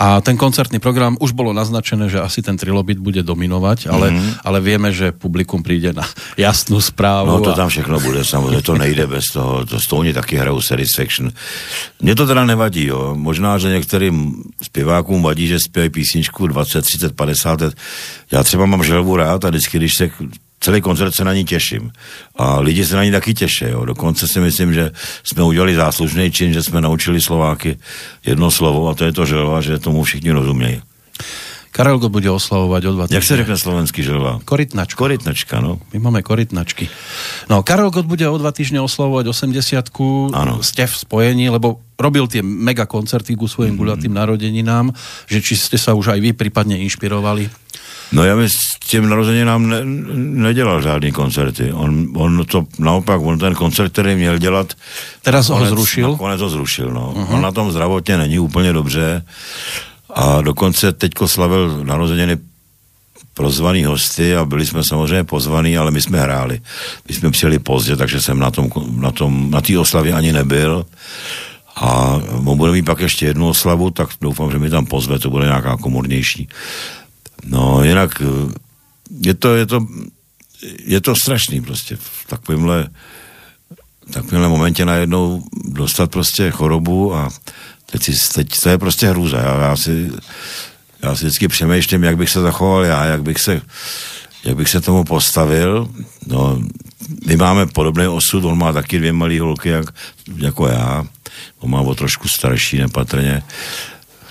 A 0.00 0.24
ten 0.24 0.40
koncertný 0.40 0.80
program 0.80 1.20
už 1.20 1.36
bolo 1.36 1.52
naznačené, 1.52 2.08
že 2.08 2.24
asi 2.24 2.40
ten 2.40 2.56
trilobit 2.56 2.96
bude 2.96 3.20
dominovať, 3.20 3.92
ale, 3.92 4.08
mm-hmm. 4.08 4.32
ale 4.48 4.58
vieme, 4.64 4.88
že 4.96 5.12
publikum 5.12 5.60
príde 5.60 5.92
na 5.92 6.08
jasnú 6.40 6.80
správu. 6.80 7.28
No 7.28 7.44
to 7.44 7.52
a... 7.52 7.60
tam 7.60 7.68
všechno 7.68 8.00
bude, 8.00 8.24
samozřejmě 8.24 8.62
to 8.62 8.74
nejde 8.80 9.06
bez 9.06 9.24
toho, 9.32 9.66
to 9.66 9.80
stouně 9.80 10.16
taky 10.16 10.36
hrajou 10.36 10.60
Satisfaction. 10.60 11.28
Mně 12.00 12.14
to 12.14 12.26
teda 12.26 12.44
nevadí, 12.44 12.86
jo. 12.86 13.12
Možná, 13.14 13.58
že 13.58 13.68
některým 13.68 14.42
zpěvákům 14.62 15.22
vadí, 15.22 15.46
že 15.46 15.58
zpěvají 15.60 15.90
písničku 15.90 16.46
20, 16.46 16.82
30, 16.82 17.16
50 17.16 17.60
let. 17.60 17.74
Já 18.32 18.42
třeba 18.42 18.66
mám 18.66 18.84
želvu 18.84 19.16
rád 19.16 19.44
a 19.44 19.48
vždycky, 19.48 19.78
když 19.78 19.92
se 19.98 20.10
celý 20.60 20.80
koncert 20.80 21.14
se 21.14 21.24
na 21.24 21.34
ní 21.34 21.44
těším. 21.44 21.90
A 22.36 22.60
lidi 22.60 22.84
se 22.84 22.96
na 22.96 23.04
ní 23.04 23.10
taky 23.10 23.34
těší. 23.34 23.64
Jo. 23.64 23.84
Dokonce 23.84 24.28
si 24.28 24.40
myslím, 24.40 24.74
že 24.74 24.90
jsme 25.24 25.42
udělali 25.42 25.74
záslužný 25.74 26.30
čin, 26.30 26.52
že 26.52 26.62
jsme 26.62 26.80
naučili 26.80 27.20
Slováky 27.20 27.78
jedno 28.26 28.50
slovo 28.50 28.88
a 28.88 28.94
to 28.94 29.04
je 29.04 29.12
to 29.12 29.26
želva, 29.26 29.60
že 29.60 29.78
tomu 29.78 30.02
všichni 30.02 30.30
rozumějí. 30.30 30.82
Karel 31.70 32.02
Gott 32.02 32.10
bude 32.10 32.26
oslavovať 32.26 32.82
o 32.86 32.92
dva 32.92 33.04
Jak 33.10 33.22
se 33.22 33.36
řekne 33.36 33.54
slovenský 33.54 34.02
želva? 34.02 34.42
Korytnačka. 34.44 34.98
Korytnačka, 34.98 35.62
no. 35.62 35.78
My 35.94 35.98
máme 36.02 36.22
korytnačky. 36.22 36.90
No, 37.46 37.62
Karel 37.62 37.94
Gott 37.94 38.10
bude 38.10 38.26
o 38.26 38.34
dva 38.38 38.50
týždne 38.50 38.82
oslavovať 38.82 39.30
80 39.30 40.34
Áno. 40.34 40.66
Ste 40.66 40.90
v 40.90 40.94
spojení, 40.98 41.46
lebo 41.46 41.78
robil 41.94 42.26
tie 42.26 42.42
mega 42.42 42.90
koncerty 42.90 43.38
ku 43.38 43.46
svojim 43.46 43.78
mm. 43.78 43.80
guľatým 43.80 44.12
narodeninám, 44.12 44.90
že 45.30 45.38
či 45.38 45.54
ste 45.54 45.78
sa 45.78 45.94
už 45.94 46.10
aj 46.10 46.18
vy 46.18 46.30
prípadne 46.34 46.74
inšpirovali? 46.82 47.46
No 48.12 48.24
já 48.24 48.36
mi 48.36 48.48
s 48.48 48.56
tím 48.84 49.08
narozeninám 49.08 49.68
ne, 49.68 49.80
nedělal 50.14 50.82
žádný 50.82 51.12
koncerty. 51.12 51.72
On, 51.72 52.08
on 52.16 52.44
to 52.44 52.66
naopak, 52.78 53.20
on 53.20 53.38
ten 53.38 53.54
koncert, 53.54 53.92
který 53.92 54.14
měl 54.14 54.38
dělat, 54.38 54.74
Teraz 55.22 55.48
ho 55.48 55.66
zrušil? 55.66 56.10
Nakonec 56.10 56.40
ho 56.40 56.50
zrušil, 56.50 56.90
no. 56.90 57.12
Uh-huh. 57.16 57.34
On 57.34 57.42
na 57.42 57.52
tom 57.52 57.70
zdravotně 57.70 58.16
není 58.16 58.38
úplně 58.38 58.72
dobře 58.72 59.24
a 60.14 60.40
dokonce 60.40 60.92
teďko 60.92 61.28
slavil 61.28 61.80
narozeniny 61.84 62.38
prozvaný 63.34 63.84
hosty 63.84 64.36
a 64.36 64.44
byli 64.44 64.66
jsme 64.66 64.84
samozřejmě 64.84 65.24
pozvaní, 65.24 65.78
ale 65.78 65.90
my 65.90 66.00
jsme 66.00 66.20
hráli. 66.20 66.60
My 67.08 67.14
jsme 67.14 67.30
přijeli 67.30 67.58
pozdě, 67.58 67.96
takže 67.96 68.20
jsem 68.20 68.38
na 68.38 68.50
tom, 68.50 68.70
na 68.96 69.10
tom, 69.10 69.50
na 69.50 69.60
té 69.60 69.78
oslavě 69.78 70.12
ani 70.12 70.32
nebyl. 70.32 70.86
A 71.76 72.20
on 72.44 72.58
bude 72.58 72.72
mít 72.72 72.84
pak 72.84 73.00
ještě 73.00 73.26
jednu 73.26 73.48
oslavu, 73.48 73.90
tak 73.90 74.08
doufám, 74.20 74.50
že 74.50 74.58
mi 74.58 74.70
tam 74.70 74.86
pozve, 74.86 75.18
to 75.18 75.30
bude 75.30 75.46
nějaká 75.46 75.76
komornější. 75.76 76.48
No, 77.44 77.84
jinak 77.84 78.22
eh, 78.22 78.54
je 79.20 79.34
to, 79.34 79.54
je 79.54 79.66
to, 79.66 79.86
je 80.84 81.00
to 81.00 81.16
strašný 81.16 81.60
prostě 81.60 81.96
v 81.96 82.26
takovémhle 82.26 82.88
takovémhle 84.10 84.48
momentě 84.48 84.84
najednou 84.84 85.42
dostat 85.64 86.10
prostě 86.10 86.50
chorobu 86.50 87.14
a 87.14 87.28
teď, 87.86 88.02
si, 88.02 88.32
teď 88.34 88.48
to 88.62 88.68
je 88.68 88.78
prostě 88.78 89.08
hrůza. 89.08 89.38
Já, 89.38 89.62
já, 89.62 89.76
si, 89.76 90.10
já 91.02 91.16
si 91.16 91.24
vždycky 91.24 91.48
přemýšlím, 91.48 92.04
jak 92.04 92.16
bych 92.16 92.30
se 92.30 92.40
zachoval 92.40 92.84
já, 92.84 93.04
jak 93.04 93.22
bych 93.22 93.38
se, 93.38 93.62
jak 94.44 94.56
bych 94.56 94.68
se 94.68 94.80
tomu 94.80 95.04
postavil. 95.04 95.90
No, 96.26 96.62
my 97.26 97.36
máme 97.36 97.66
podobný 97.66 98.06
osud, 98.06 98.44
on 98.44 98.58
má 98.58 98.72
taky 98.72 98.98
dvě 98.98 99.12
malé 99.12 99.40
holky, 99.40 99.68
jak, 99.68 99.86
jako 100.36 100.66
já. 100.66 101.04
On 101.58 101.70
má 101.70 101.80
o 101.80 101.94
trošku 101.94 102.28
starší, 102.28 102.78
nepatrně. 102.78 103.42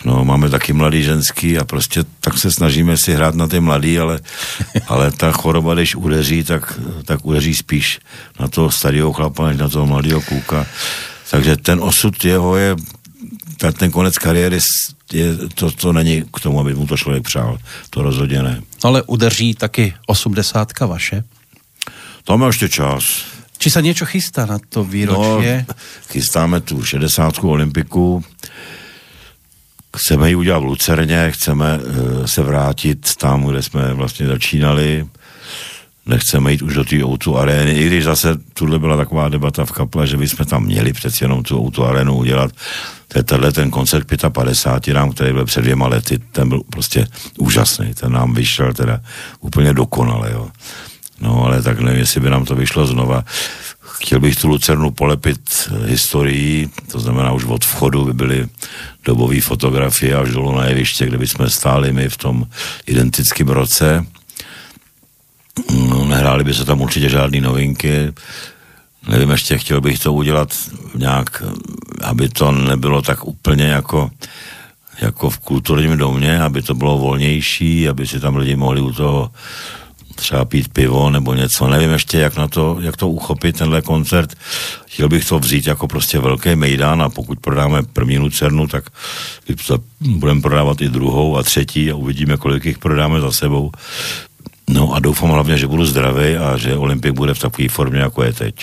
No, 0.05 0.25
máme 0.25 0.49
taky 0.49 0.73
mladý 0.73 1.03
ženský 1.03 1.57
a 1.57 1.63
prostě 1.63 2.03
tak 2.19 2.37
se 2.37 2.51
snažíme 2.51 2.97
si 2.97 3.13
hrát 3.13 3.35
na 3.35 3.47
ty 3.47 3.59
mladý, 3.59 3.99
ale, 3.99 4.19
ale 4.87 5.11
ta 5.11 5.31
choroba, 5.31 5.73
když 5.73 5.95
udeří, 5.95 6.43
tak, 6.43 6.79
tak 7.05 7.25
udeří 7.25 7.55
spíš 7.55 7.99
na 8.39 8.47
toho 8.47 8.71
starého 8.71 9.13
chlapa, 9.13 9.47
než 9.47 9.57
na 9.57 9.69
toho 9.69 9.85
mladého 9.87 10.21
kluka. 10.21 10.65
Takže 11.31 11.57
ten 11.57 11.79
osud 11.83 12.25
jeho 12.25 12.57
je, 12.57 12.75
ten 13.77 13.91
konec 13.91 14.17
kariéry 14.17 14.59
je, 15.13 15.37
to, 15.55 15.71
to 15.71 15.93
není 15.93 16.23
k 16.33 16.39
tomu, 16.39 16.59
aby 16.59 16.73
mu 16.73 16.87
to 16.87 16.97
člověk 16.97 17.23
přál. 17.23 17.57
To 17.89 18.01
rozhodně 18.01 18.43
ne. 18.43 18.61
Ale 18.83 19.03
udeří 19.03 19.53
taky 19.53 19.93
80 20.07 20.79
vaše. 20.79 21.23
To 22.23 22.37
má 22.37 22.47
ještě 22.47 22.69
čas. 22.69 23.03
Či 23.59 23.67
sa 23.67 23.83
niečo 23.83 24.07
chystá 24.07 24.47
na 24.47 24.55
to 24.55 24.87
výročie? 24.87 25.67
No, 25.67 25.75
chystáme 26.15 26.63
tu 26.63 26.79
60. 26.79 27.43
olympiku, 27.43 28.23
chceme 29.97 30.29
ji 30.29 30.35
udělat 30.35 30.59
v 30.59 30.63
Lucerně, 30.63 31.31
chceme 31.31 31.77
uh, 31.77 32.25
se 32.25 32.43
vrátit 32.43 33.15
tam, 33.15 33.45
kde 33.45 33.63
jsme 33.63 33.93
vlastně 33.93 34.27
začínali, 34.27 35.07
nechceme 36.05 36.51
jít 36.51 36.61
už 36.61 36.73
do 36.73 36.83
té 36.83 36.95
O2 36.95 37.37
arény, 37.37 37.71
i 37.71 37.87
když 37.87 38.03
zase 38.03 38.37
tuhle 38.53 38.79
byla 38.79 38.97
taková 38.97 39.29
debata 39.29 39.65
v 39.65 39.71
kaple, 39.71 40.07
že 40.07 40.17
bychom 40.17 40.45
tam 40.45 40.63
měli 40.63 40.93
přeci 40.93 41.23
jenom 41.23 41.43
tu 41.43 41.57
O2 41.57 41.85
arénu 41.85 42.17
udělat. 42.17 42.51
To 43.07 43.23
tenhle 43.23 43.51
ten 43.51 43.71
koncert 43.71 44.03
k 44.03 44.29
55 44.29 44.93
nám, 44.93 45.11
který 45.11 45.33
byl 45.33 45.45
před 45.45 45.61
dvěma 45.61 45.87
lety, 45.87 46.19
ten 46.31 46.49
byl 46.49 46.61
prostě 46.69 47.07
úžasný, 47.37 47.93
ten 47.93 48.11
nám 48.11 48.33
vyšel 48.33 48.73
teda 48.73 48.99
úplně 49.39 49.73
dokonale, 49.73 50.31
jo. 50.31 50.49
No 51.21 51.43
ale 51.45 51.61
tak 51.61 51.79
nevím, 51.79 51.99
jestli 51.99 52.21
by 52.21 52.29
nám 52.29 52.45
to 52.45 52.55
vyšlo 52.55 52.85
znova. 52.85 53.25
Chtěl 54.01 54.19
bych 54.19 54.35
tu 54.35 54.47
Lucernu 54.47 54.91
polepit 54.91 55.69
historií, 55.85 56.69
to 56.91 56.99
znamená 56.99 57.31
už 57.31 57.43
od 57.45 57.65
vchodu 57.65 58.05
by 58.05 58.13
byly 58.13 58.47
dobové 59.05 59.41
fotografie 59.41 60.15
až 60.15 60.29
dolů 60.29 60.55
na 60.55 60.65
jeviště, 60.65 61.05
kde 61.05 61.17
bychom 61.17 61.49
stáli 61.49 61.93
my 61.93 62.09
v 62.09 62.17
tom 62.17 62.47
identickém 62.85 63.47
roce. 63.47 64.05
No, 65.89 66.05
nehrály 66.05 66.43
by 66.43 66.53
se 66.53 66.65
tam 66.65 66.81
určitě 66.81 67.09
žádné 67.09 67.41
novinky. 67.41 68.13
Nevím, 69.07 69.29
ještě 69.29 69.57
chtěl 69.57 69.81
bych 69.81 69.99
to 69.99 70.13
udělat 70.13 70.55
nějak, 70.95 71.43
aby 72.03 72.29
to 72.29 72.51
nebylo 72.51 73.01
tak 73.01 73.27
úplně 73.27 73.65
jako 73.65 74.11
jako 75.01 75.29
v 75.29 75.39
kulturním 75.39 75.97
domě, 75.97 76.41
aby 76.41 76.61
to 76.61 76.73
bylo 76.73 76.97
volnější, 76.97 77.89
aby 77.89 78.07
si 78.07 78.19
tam 78.19 78.35
lidi 78.35 78.55
mohli 78.55 78.81
u 78.81 78.93
toho 78.93 79.31
třeba 80.19 80.45
pít 80.45 80.73
pivo 80.73 81.09
nebo 81.09 81.33
něco, 81.33 81.67
nevím 81.67 81.91
ještě, 81.91 82.17
jak 82.17 82.35
na 82.35 82.47
to, 82.47 82.77
jak 82.81 82.97
to 82.97 83.09
uchopit, 83.09 83.57
tenhle 83.57 83.81
koncert. 83.81 84.35
Chtěl 84.87 85.09
bych 85.09 85.25
to 85.27 85.39
vzít 85.39 85.67
jako 85.67 85.87
prostě 85.87 86.19
velký 86.19 86.55
mejdán 86.55 87.01
a 87.01 87.09
pokud 87.09 87.39
prodáme 87.39 87.83
první 87.83 88.17
lucernu, 88.17 88.67
tak 88.67 88.83
budeme 90.01 90.41
prodávat 90.41 90.81
i 90.81 90.89
druhou 90.89 91.37
a 91.37 91.43
třetí 91.43 91.91
a 91.91 91.95
uvidíme, 91.95 92.37
kolik 92.37 92.65
jich 92.65 92.77
prodáme 92.77 93.21
za 93.21 93.31
sebou. 93.31 93.71
No 94.69 94.93
a 94.93 94.99
doufám 94.99 95.29
hlavně, 95.29 95.57
že 95.57 95.67
budu 95.67 95.85
zdravý 95.85 96.37
a 96.37 96.57
že 96.57 96.75
Olympik 96.75 97.11
bude 97.11 97.33
v 97.33 97.39
takové 97.39 97.69
formě, 97.69 97.99
jako 97.99 98.23
je 98.23 98.33
teď. 98.33 98.55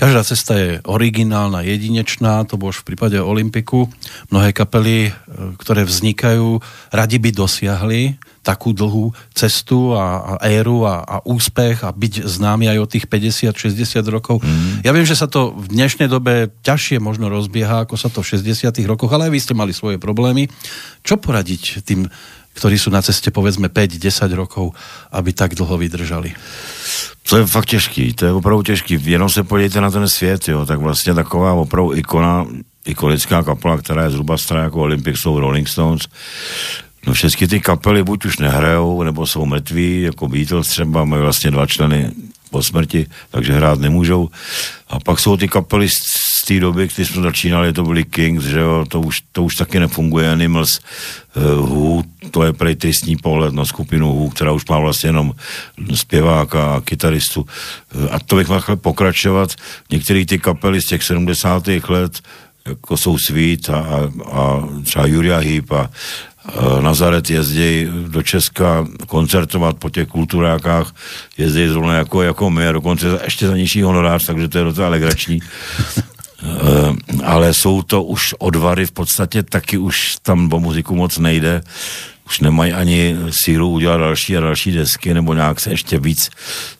Každá 0.00 0.24
cesta 0.24 0.56
je 0.56 0.80
originálna, 0.88 1.60
jedinečná, 1.60 2.48
to 2.48 2.56
bolo 2.56 2.72
v 2.72 2.88
prípade 2.88 3.20
Olympiku. 3.20 3.84
Mnohé 4.32 4.56
kapely, 4.56 5.12
e, 5.12 5.12
ktoré 5.60 5.84
vznikajú, 5.84 6.56
radi 6.88 7.20
by 7.20 7.30
dosiahli 7.36 8.16
takú 8.40 8.72
dlhú 8.72 9.12
cestu 9.36 9.92
a, 9.92 10.40
a 10.40 10.48
éru 10.48 10.88
a, 10.88 11.04
a 11.04 11.16
úspech 11.28 11.84
a 11.84 11.92
byť 11.92 12.24
známy 12.24 12.72
aj 12.72 12.78
od 12.80 12.88
tých 12.88 13.04
50-60 13.12 14.00
rokov. 14.08 14.40
Mm. 14.40 14.88
Ja 14.88 14.96
viem, 14.96 15.04
že 15.04 15.20
sa 15.20 15.28
to 15.28 15.52
v 15.52 15.68
dnešnej 15.68 16.08
dobe 16.08 16.48
ťažšie 16.64 16.96
možno 16.96 17.28
rozbieha, 17.28 17.84
ako 17.84 18.00
sa 18.00 18.08
to 18.08 18.24
v 18.24 18.40
60 18.40 18.72
rokoch, 18.88 19.12
ale 19.12 19.28
aj 19.28 19.32
vy 19.36 19.40
ste 19.44 19.52
mali 19.52 19.76
svoje 19.76 20.00
problémy. 20.00 20.48
Čo 21.04 21.20
poradiť 21.20 21.84
tým, 21.84 22.08
ktorí 22.60 22.76
sú 22.76 22.92
na 22.92 23.00
ceste 23.00 23.32
povedzme 23.32 23.72
5-10 23.72 24.36
rokov, 24.36 24.76
aby 25.08 25.32
tak 25.32 25.56
dlho 25.56 25.80
vydržali? 25.80 26.36
To 27.32 27.40
je 27.40 27.44
fakt 27.48 27.72
těžký, 27.72 28.12
to 28.12 28.28
je 28.28 28.32
opravdu 28.32 28.62
těžký. 28.62 29.00
Jenom 29.00 29.32
se 29.32 29.40
podívejte 29.42 29.80
na 29.80 29.90
ten 29.90 30.08
svět, 30.08 30.48
jo, 30.48 30.66
tak 30.66 30.78
vlastně 30.78 31.14
taková 31.14 31.52
opravdu 31.52 31.96
ikona, 31.96 32.46
ikonická 32.84 33.42
kapela, 33.42 33.78
která 33.78 34.04
je 34.04 34.10
zhruba 34.10 34.38
stará 34.38 34.62
jako 34.62 34.80
Olympic, 34.80 35.16
jsou 35.16 35.40
Rolling 35.40 35.68
Stones. 35.68 36.02
No 37.06 37.12
všechny 37.12 37.48
ty 37.48 37.60
kapely 37.60 38.04
buď 38.04 38.24
už 38.24 38.38
nehrajou, 38.38 39.02
nebo 39.02 39.26
jsou 39.26 39.46
mrtví, 39.46 40.02
jako 40.02 40.28
Beatles 40.28 40.68
třeba, 40.68 41.04
mají 41.04 41.22
vlastně 41.22 41.50
dva 41.50 41.66
členy 41.66 42.12
po 42.50 42.62
smrti, 42.62 43.06
takže 43.30 43.52
hrát 43.52 43.78
nemůžou. 43.78 44.28
A 44.88 45.00
pak 45.00 45.20
jsou 45.20 45.36
ty 45.36 45.48
kapely 45.48 45.88
z, 45.88 45.92
z 46.42 46.46
té 46.46 46.60
doby, 46.60 46.88
kdy 46.94 47.04
jsme 47.04 47.22
začínali, 47.22 47.72
to 47.72 47.82
byly 47.82 48.04
Kings, 48.04 48.44
že 48.44 48.58
jo, 48.58 48.84
to 48.88 49.00
už, 49.00 49.20
to 49.32 49.42
už 49.44 49.54
taky 49.54 49.80
nefunguje, 49.80 50.32
Animals, 50.32 50.80
uh, 51.36 51.42
Who, 51.68 52.02
to 52.30 52.42
je 52.42 52.52
prej 52.52 52.76
tristní 52.76 53.16
pohled 53.16 53.54
na 53.54 53.64
skupinu 53.64 54.14
Who, 54.14 54.30
která 54.30 54.52
už 54.52 54.66
má 54.66 54.78
vlastně 54.78 55.08
jenom 55.08 55.32
zpěváka 55.94 56.74
a 56.74 56.80
kytaristu. 56.80 57.40
Uh, 57.40 58.08
a 58.10 58.18
to 58.18 58.36
bych 58.36 58.48
mohl 58.48 58.76
pokračovat. 58.76 59.54
Některé 59.90 60.26
ty 60.26 60.38
kapely 60.38 60.82
z 60.82 60.86
těch 60.86 61.02
70. 61.02 61.66
let, 61.88 62.20
jako 62.70 62.96
jsou 62.96 63.18
Sweet 63.18 63.70
a, 63.70 63.78
a, 63.78 64.10
a 64.32 64.68
třeba 64.84 65.06
Julia 65.06 65.38
Heep 65.38 65.72
a, 65.72 65.90
Eh, 66.48 66.82
Nazaret 66.82 67.30
jezdí 67.30 67.88
do 68.08 68.22
Česka 68.22 68.86
koncertovat 69.06 69.76
po 69.76 69.90
těch 69.90 70.08
kulturákách, 70.08 70.94
jezdí 71.38 71.68
zrovna 71.68 71.94
jako, 71.94 72.22
jako 72.22 72.50
my 72.50 72.68
a 72.68 72.72
dokonce 72.72 73.20
ještě 73.24 73.46
za 73.46 73.56
nižší 73.56 73.82
honorář, 73.82 74.26
takže 74.26 74.48
to 74.48 74.58
je 74.58 74.64
docela 74.64 74.88
legrační. 74.88 75.40
Uh, 76.42 76.96
ale 77.24 77.54
jsou 77.54 77.82
to 77.82 78.02
už 78.02 78.34
odvary, 78.38 78.86
v 78.86 78.92
podstatě 78.92 79.42
taky 79.42 79.78
už 79.78 80.16
tam 80.22 80.52
o 80.52 80.60
muziku 80.60 80.94
moc 80.94 81.18
nejde 81.18 81.62
už 82.30 82.40
nemají 82.40 82.72
ani 82.72 83.16
sílu 83.30 83.70
udělat 83.70 83.96
další 83.96 84.36
a 84.36 84.40
další 84.40 84.72
desky 84.72 85.14
nebo 85.14 85.34
nějak 85.34 85.60
se 85.60 85.70
ještě 85.70 85.98
víc 85.98 86.30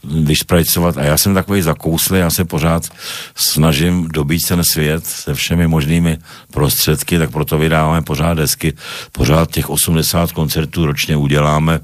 vyšprajcovat. 0.05 0.97
A 0.97 1.03
já 1.03 1.19
jsem 1.19 1.35
takový 1.35 1.63
zakouslý, 1.63 2.19
já 2.19 2.31
se 2.31 2.45
pořád 2.45 2.89
snažím 3.35 4.09
dobít 4.09 4.49
ten 4.49 4.65
svět 4.65 5.07
se 5.07 5.35
všemi 5.35 5.67
možnými 5.67 6.19
prostředky, 6.53 7.19
tak 7.19 7.31
proto 7.31 7.59
vydáváme 7.59 8.03
pořád 8.03 8.35
desky, 8.35 8.73
pořád 9.13 9.51
těch 9.51 9.71
80 9.71 10.33
koncertů 10.33 10.87
ročně 10.87 11.17
uděláme. 11.17 11.81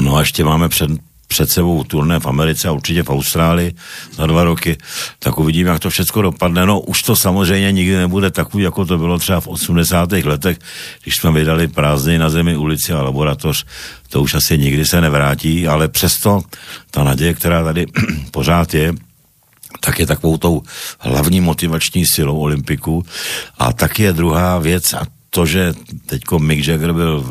No 0.00 0.16
a 0.16 0.20
ještě 0.20 0.44
máme 0.44 0.68
před, 0.68 0.90
před 1.26 1.50
sebou 1.50 1.84
turné 1.84 2.20
v 2.20 2.26
Americe 2.26 2.68
a 2.68 2.72
určitě 2.72 3.02
v 3.02 3.10
Austrálii 3.10 3.74
za 4.12 4.26
dva 4.26 4.44
roky, 4.44 4.76
tak 5.18 5.38
uvidíme, 5.38 5.70
jak 5.70 5.80
to 5.80 5.90
všechno 5.90 6.22
dopadne. 6.22 6.66
No 6.66 6.80
už 6.80 7.02
to 7.02 7.16
samozřejmě 7.16 7.72
nikdy 7.72 7.96
nebude 7.96 8.30
takový, 8.30 8.64
jako 8.64 8.84
to 8.84 8.98
bylo 8.98 9.18
třeba 9.18 9.40
v 9.40 9.48
80. 9.48 10.12
letech, 10.12 10.58
když 11.02 11.14
jsme 11.14 11.32
vydali 11.32 11.68
prázdny 11.68 12.18
na 12.18 12.30
zemi, 12.30 12.56
ulici 12.56 12.92
a 12.92 13.02
laboratoř, 13.02 13.64
to 14.08 14.22
už 14.22 14.34
asi 14.34 14.58
nikdy 14.58 14.86
se 14.86 15.00
nevrátí, 15.00 15.68
ale 15.68 15.88
přesto 15.88 16.42
ta 16.90 17.04
naděje, 17.04 17.34
která 17.34 17.64
tady 17.64 17.86
pořád 18.30 18.74
je, 18.74 18.92
tak 19.80 19.98
je 19.98 20.06
takovou 20.06 20.36
tou 20.36 20.62
hlavní 20.98 21.40
motivační 21.40 22.06
silou 22.06 22.38
Olympiku. 22.38 23.04
A 23.58 23.72
taky 23.72 24.02
je 24.02 24.12
druhá 24.12 24.58
věc, 24.58 24.94
a 24.94 25.06
to, 25.30 25.46
že 25.46 25.74
teďko 26.06 26.38
Mick 26.38 26.68
Jagger 26.68 26.92
byl 26.92 27.24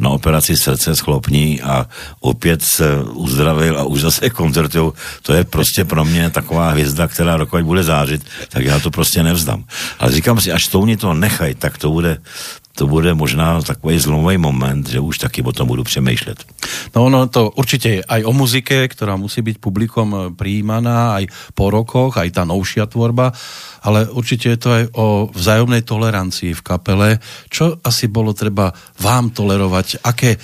na 0.00 0.10
operaci 0.10 0.56
srdce 0.56 0.96
schlopní 0.96 1.60
a 1.62 1.86
opět 2.20 2.62
se 2.62 3.02
uzdravil 3.02 3.78
a 3.78 3.84
už 3.84 4.00
zase 4.00 4.30
koncertují, 4.30 4.92
to 5.22 5.32
je 5.32 5.44
prostě 5.44 5.84
pro 5.84 6.04
mě 6.04 6.30
taková 6.30 6.70
hvězda, 6.70 7.08
která 7.08 7.36
dokud 7.36 7.62
bude 7.62 7.82
zářit, 7.82 8.22
tak 8.48 8.64
já 8.64 8.78
to 8.78 8.90
prostě 8.90 9.22
nevzdám. 9.22 9.64
Ale 9.98 10.12
říkám 10.12 10.40
si, 10.40 10.52
až 10.52 10.66
touni 10.66 10.96
to 10.96 11.14
nechají, 11.14 11.54
tak 11.54 11.78
to 11.78 11.90
bude 11.90 12.18
to 12.80 12.88
bude 12.88 13.12
možná 13.12 13.60
takový 13.60 14.00
zlomový 14.00 14.40
moment, 14.40 14.88
že 14.88 15.04
už 15.04 15.28
taky 15.28 15.44
o 15.44 15.52
tom 15.52 15.68
budu 15.68 15.84
přemýšlet. 15.84 16.40
No 16.96 17.04
ono 17.04 17.28
to 17.28 17.52
určitě 17.52 17.88
je 18.00 18.04
aj 18.08 18.24
o 18.24 18.32
muzike, 18.32 18.88
která 18.88 19.20
musí 19.20 19.44
být 19.44 19.60
publikom 19.60 20.32
přijímaná, 20.32 21.20
aj 21.20 21.28
po 21.52 21.68
rokoch, 21.68 22.16
aj 22.16 22.32
ta 22.32 22.48
novšia 22.48 22.88
tvorba, 22.88 23.36
ale 23.84 24.08
určitě 24.08 24.48
je 24.48 24.56
to 24.56 24.68
aj 24.72 24.84
o 24.96 25.06
vzájomnej 25.28 25.84
tolerancii 25.84 26.56
v 26.56 26.62
kapele. 26.64 27.20
Čo 27.52 27.76
asi 27.84 28.08
bolo 28.08 28.32
treba 28.32 28.72
vám 28.96 29.28
tolerovat? 29.28 30.00
Aké 30.00 30.40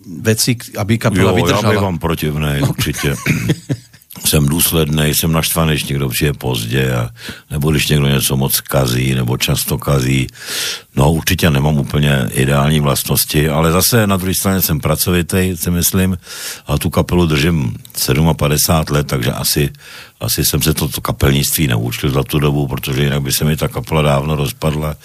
věci, 0.00 0.56
aby 0.80 0.96
kapela 0.96 1.30
jo, 1.30 1.36
vydržala? 1.36 1.72
Jo, 1.72 1.80
já 1.80 1.84
vám 1.84 1.98
protivnej, 2.00 2.64
no. 2.64 2.72
určitě. 2.72 3.12
jsem 4.26 4.46
důsledný, 4.46 5.14
jsem 5.14 5.32
naštvaný, 5.32 5.72
když 5.72 5.84
někdo 5.84 6.08
přijde 6.08 6.32
pozdě, 6.32 6.94
a, 6.94 7.10
nebo 7.50 7.70
když 7.70 7.88
někdo 7.88 8.06
něco 8.06 8.36
moc 8.36 8.60
kazí, 8.60 9.14
nebo 9.14 9.36
často 9.36 9.78
kazí. 9.78 10.26
No 10.96 11.12
určitě 11.12 11.50
nemám 11.50 11.78
úplně 11.78 12.28
ideální 12.32 12.80
vlastnosti, 12.80 13.48
ale 13.48 13.72
zase 13.72 14.06
na 14.06 14.16
druhé 14.16 14.34
straně 14.34 14.62
jsem 14.62 14.80
pracovitý, 14.80 15.52
si 15.54 15.70
myslím, 15.70 16.18
a 16.66 16.78
tu 16.78 16.90
kapelu 16.90 17.26
držím 17.26 17.76
57 18.36 18.94
let, 18.96 19.06
takže 19.06 19.32
asi 19.32 19.70
asi 20.24 20.44
jsem 20.44 20.62
se 20.62 20.74
toto 20.74 21.00
kapelnictví 21.00 21.66
naučil 21.66 22.10
za 22.10 22.22
tu 22.22 22.38
dobu, 22.38 22.68
protože 22.68 23.02
jinak 23.02 23.22
by 23.22 23.32
se 23.32 23.44
mi 23.44 23.56
ta 23.56 23.68
kapela 23.68 24.02
dávno 24.02 24.36
rozpadla. 24.36 24.96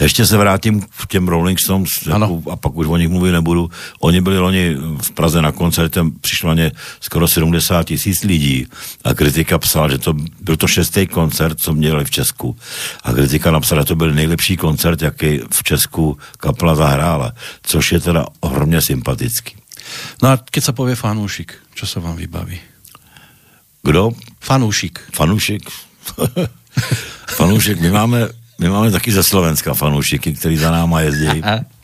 Ještě 0.00 0.26
se 0.26 0.36
vrátím 0.36 0.80
k 0.82 1.06
těm 1.08 1.28
Rolling 1.28 1.60
Stones 1.60 1.88
jako, 2.06 2.42
a 2.50 2.56
pak 2.56 2.76
už 2.76 2.86
o 2.86 2.96
nich 2.96 3.08
mluvit 3.08 3.32
nebudu. 3.32 3.70
Oni 4.00 4.20
byli 4.20 4.38
loni 4.38 4.76
v 5.02 5.10
Praze 5.10 5.42
na 5.42 5.52
koncertem, 5.52 6.10
přišlo 6.20 6.54
ně 6.54 6.72
skoro 7.00 7.28
70 7.28 7.86
tisíc 7.86 8.22
lidí 8.22 8.66
a 9.04 9.14
kritika 9.14 9.58
psala, 9.58 9.88
že 9.88 9.98
to 9.98 10.14
byl 10.40 10.56
to 10.56 10.66
šestý 10.66 11.06
koncert, 11.06 11.58
co 11.58 11.74
měli 11.74 12.04
v 12.04 12.10
Česku. 12.10 12.56
A 13.04 13.12
kritika 13.12 13.50
napsala, 13.50 13.80
že 13.80 13.86
to 13.86 13.96
byl 13.96 14.12
nejlepší 14.12 14.56
koncert, 14.56 15.02
jaký 15.02 15.29
v 15.38 15.62
Česku 15.62 16.18
kapela 16.38 16.74
zahrála, 16.74 17.32
což 17.62 17.92
je 17.92 18.00
teda 18.00 18.26
ohromně 18.40 18.82
sympatický. 18.82 19.56
No 20.22 20.28
a 20.28 20.36
keď 20.36 20.64
se 20.64 20.72
pově 20.72 20.94
fanúšik, 20.94 21.54
čo 21.74 21.86
se 21.86 22.00
vám 22.00 22.16
vybaví? 22.16 22.60
Kdo? 23.82 24.12
Fanúšik. 24.40 24.98
Fanúšik. 25.12 25.70
fanúšik, 27.36 27.80
my 27.80 27.90
máme, 27.90 28.28
my 28.58 28.68
máme 28.68 28.90
taky 28.90 29.12
ze 29.12 29.22
Slovenska 29.22 29.74
fanúšiky, 29.74 30.32
který 30.32 30.56
za 30.56 30.70
náma 30.70 31.00
jezdí. 31.00 31.42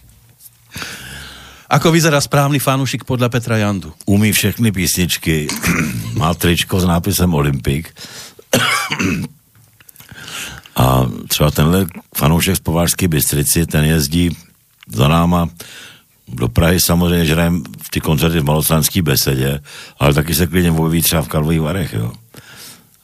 Ako 1.67 1.91
vyzerá 1.91 2.23
správný 2.23 2.63
fanúšik 2.63 3.03
podle 3.03 3.27
Petra 3.27 3.59
Jandu? 3.59 3.91
Umí 4.07 4.33
všechny 4.33 4.73
písničky, 4.73 5.51
má 6.15 6.35
tričko 6.35 6.81
s 6.81 6.87
nápisem 6.87 7.35
Olympik. 7.35 7.91
A 10.77 11.07
třeba 11.29 11.51
tenhle 11.51 11.87
fanoušek 12.17 12.57
z 12.57 12.61
Povářské 12.61 13.09
Bystrici, 13.09 13.67
ten 13.67 13.85
jezdí 13.85 14.37
za 14.93 15.09
náma 15.09 15.49
do 16.29 16.49
Prahy 16.49 16.81
samozřejmě 16.81 17.27
žrajem 17.27 17.63
v 17.83 17.91
ty 17.91 18.01
koncerty 18.01 18.41
v 18.41 18.45
Malostranské 18.45 19.03
besedě, 19.03 19.61
ale 19.99 20.15
taky 20.15 20.35
se 20.35 20.47
klidně 20.47 20.71
objeví 20.71 21.03
třeba 21.03 21.23
v 21.23 21.29
Karlových 21.29 21.61
Varech, 21.61 21.93
jo. 21.93 22.13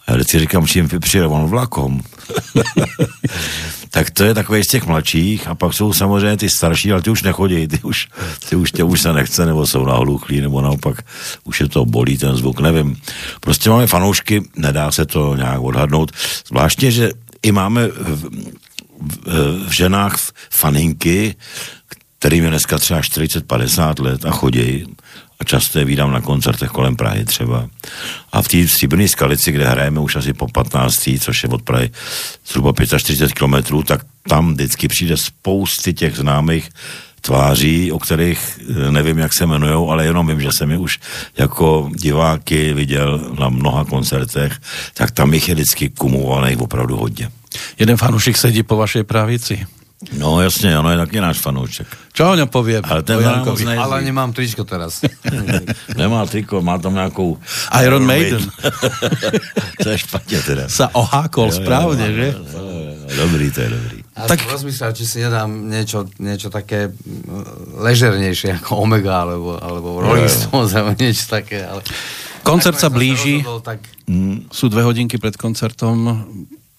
A 0.06 0.12
já 0.12 0.24
si 0.24 0.38
říkám, 0.38 0.66
čím 0.66 0.88
přijel 1.00 1.32
on 1.32 1.46
vlakom. 1.46 2.00
tak 3.90 4.10
to 4.10 4.24
je 4.24 4.34
takový 4.34 4.64
z 4.64 4.66
těch 4.66 4.86
mladších 4.86 5.48
a 5.48 5.54
pak 5.54 5.74
jsou 5.74 5.92
samozřejmě 5.92 6.36
ty 6.36 6.50
starší, 6.50 6.92
ale 6.92 7.02
ty 7.02 7.10
už 7.10 7.22
nechodí, 7.22 7.68
ty 7.68 7.78
už, 7.82 8.08
ty 8.48 8.56
už, 8.56 8.72
tě 8.72 8.84
už 8.84 9.00
se 9.00 9.12
nechce, 9.12 9.46
nebo 9.46 9.66
jsou 9.66 9.84
nahluchlí, 9.84 10.40
nebo 10.40 10.60
naopak 10.60 11.04
už 11.44 11.60
je 11.60 11.68
to 11.68 11.84
bolí 11.84 12.18
ten 12.18 12.36
zvuk, 12.36 12.60
nevím. 12.60 12.96
Prostě 13.40 13.70
máme 13.70 13.86
fanoušky, 13.86 14.42
nedá 14.56 14.92
se 14.92 15.06
to 15.06 15.36
nějak 15.36 15.60
odhadnout, 15.60 16.12
zvláště, 16.46 16.90
že 16.90 17.10
i 17.42 17.52
máme 17.52 17.88
v, 17.88 18.28
v, 19.00 19.68
v 19.68 19.70
ženách 19.70 20.16
faninky, 20.50 21.34
kterým 22.18 22.44
je 22.44 22.50
dneska 22.50 22.78
třeba 22.78 23.00
40-50 23.00 24.02
let 24.02 24.24
a 24.24 24.30
chodí 24.30 24.86
a 25.40 25.44
často 25.44 25.78
je 25.78 25.84
vídám 25.84 26.12
na 26.12 26.20
koncertech 26.20 26.70
kolem 26.70 26.96
Prahy 26.96 27.24
třeba. 27.24 27.68
A 28.32 28.42
v 28.42 28.48
té 28.48 28.68
stříbrné 28.68 29.08
skalici, 29.08 29.52
kde 29.52 29.68
hrajeme 29.68 30.00
už 30.00 30.16
asi 30.16 30.32
po 30.32 30.48
15. 30.48 30.94
což 31.20 31.42
je 31.42 31.48
od 31.48 31.62
Prahy 31.62 31.90
zhruba 32.46 32.72
45 32.98 33.32
kilometrů, 33.32 33.82
tak 33.82 34.00
tam 34.28 34.54
vždycky 34.54 34.88
přijde 34.88 35.16
spousty 35.16 35.94
těch 35.94 36.16
známých 36.16 36.70
tváří, 37.22 37.92
o 37.92 37.98
kterých 37.98 38.60
eh, 38.60 38.90
nevím, 38.90 39.18
jak 39.18 39.32
se 39.32 39.44
jmenují, 39.44 39.88
ale 39.90 40.04
jenom 40.04 40.26
vím, 40.26 40.40
že 40.40 40.52
jsem 40.52 40.70
je 40.70 40.78
už 40.78 40.98
jako 41.38 41.90
diváky 41.94 42.74
viděl 42.74 43.32
na 43.38 43.48
mnoha 43.48 43.84
koncertech, 43.84 44.52
tak 44.94 45.10
tam 45.10 45.34
jich 45.34 45.48
je 45.48 45.54
vždycky 45.54 45.88
kumulovaných 45.88 46.60
opravdu 46.60 46.96
hodně. 46.96 47.30
Jeden 47.78 47.96
fanoušek 47.96 48.36
sedí 48.36 48.62
po 48.62 48.76
vašej 48.76 49.04
pravici. 49.04 49.66
No 50.18 50.40
jasně, 50.42 50.78
ono 50.78 50.90
je 50.90 50.96
taky 50.96 51.20
náš 51.20 51.38
fanoušek. 51.38 51.86
Čo 52.10 52.34
o 52.34 52.34
ňom 52.34 52.50
poviem? 52.50 52.82
Ale 52.82 53.06
ten. 53.06 53.22
Ale 53.78 54.02
nemám 54.02 54.34
tričko 54.34 54.66
teraz. 54.66 55.06
Nemá 55.98 56.26
triko, 56.26 56.58
má 56.58 56.78
tam 56.78 56.94
nějakou... 56.94 57.38
Iron 57.82 58.06
Maiden. 58.06 58.42
to 59.82 59.88
je 59.88 59.98
špatně 59.98 60.42
teda. 60.42 60.64
Sa 60.68 60.90
ohákol 60.90 61.54
správne, 61.54 62.12
že? 62.12 62.34
Dobrý, 63.16 63.50
to 63.54 63.60
je 63.60 63.68
dobrý. 63.70 63.98
A 64.12 64.28
Tak- 64.28 64.44
rozmýšľal, 64.44 64.92
či 64.92 65.04
si 65.08 65.18
nedám 65.24 65.48
niečo, 65.72 66.04
niečo 66.20 66.52
také 66.52 66.92
mm, 66.92 67.80
ležernejšie 67.80 68.60
ako 68.60 68.84
Omega 68.84 69.24
alebo, 69.24 69.56
alebo 69.56 70.04
Rolling 70.04 70.28
Stones 70.28 70.76
alebo 70.76 70.92
niečo 71.00 71.32
také. 71.32 71.64
Ale... 71.64 71.80
Koncert 72.44 72.76
sa 72.76 72.90
som 72.90 72.98
blíži. 72.98 73.40
rozhodol, 73.40 73.60
tak 73.64 73.80
Sú 74.52 74.68
dve 74.68 74.82
hodinky 74.84 75.16
pred 75.16 75.32
koncertom. 75.38 76.26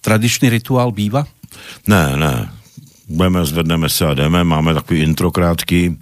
Tradičný 0.04 0.52
rituál 0.52 0.92
býva? 0.92 1.24
Ne, 1.88 2.14
ne. 2.20 2.52
Budeme, 3.08 3.46
zvedneme 3.46 3.90
se 3.90 4.06
a 4.06 4.14
jdeme, 4.14 4.44
máme 4.44 4.74
takový 4.74 5.00
intro 5.02 5.32
krátký, 5.32 5.98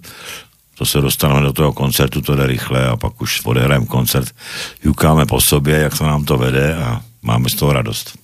to 0.74 0.86
se 0.86 1.00
dostaneme 1.00 1.42
do 1.42 1.52
toho 1.52 1.72
koncertu, 1.72 2.20
to 2.20 2.34
jde 2.34 2.46
rychle 2.46 2.88
a 2.88 2.96
pak 2.96 3.20
už 3.22 3.40
odehrajeme 3.44 3.86
koncert. 3.86 4.28
Jukáme 4.84 5.26
po 5.26 5.40
sobě, 5.40 5.78
jak 5.78 5.96
se 5.96 6.04
nám 6.04 6.24
to 6.24 6.36
vede 6.38 6.76
a 6.76 7.00
máme 7.22 7.46
z 7.48 7.54
toho 7.56 7.70
radost. 7.72 8.18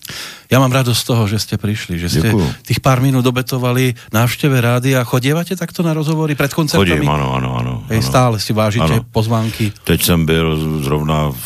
Ja 0.51 0.59
mám 0.59 0.75
radosť 0.75 0.99
z 0.99 1.07
toho, 1.07 1.23
že 1.31 1.39
ste 1.39 1.55
prišli, 1.55 2.03
že 2.03 2.09
ste 2.11 2.31
Ďakujem. 2.35 2.67
tých 2.67 2.81
pár 2.83 2.99
minút 2.99 3.23
obetovali 3.23 3.95
návšteve 4.11 4.59
rády 4.59 4.99
a 4.99 5.07
chodievate 5.07 5.55
takto 5.55 5.87
na 5.87 5.95
rozhovory 5.95 6.35
pred 6.35 6.51
koncertami? 6.51 6.99
Chodím, 6.99 7.07
ano, 7.09 7.37
ano, 7.37 7.51
ano. 7.55 7.75
Hej, 7.89 8.03
ano. 8.03 8.09
stále 8.11 8.37
si 8.43 8.51
vážite 8.53 8.99
Ano. 9.01 9.07
pozvánky. 9.13 9.71
Teď 9.85 10.03
jsem 10.03 10.27
byl 10.27 10.47
zrovna 10.83 11.31
v, 11.31 11.45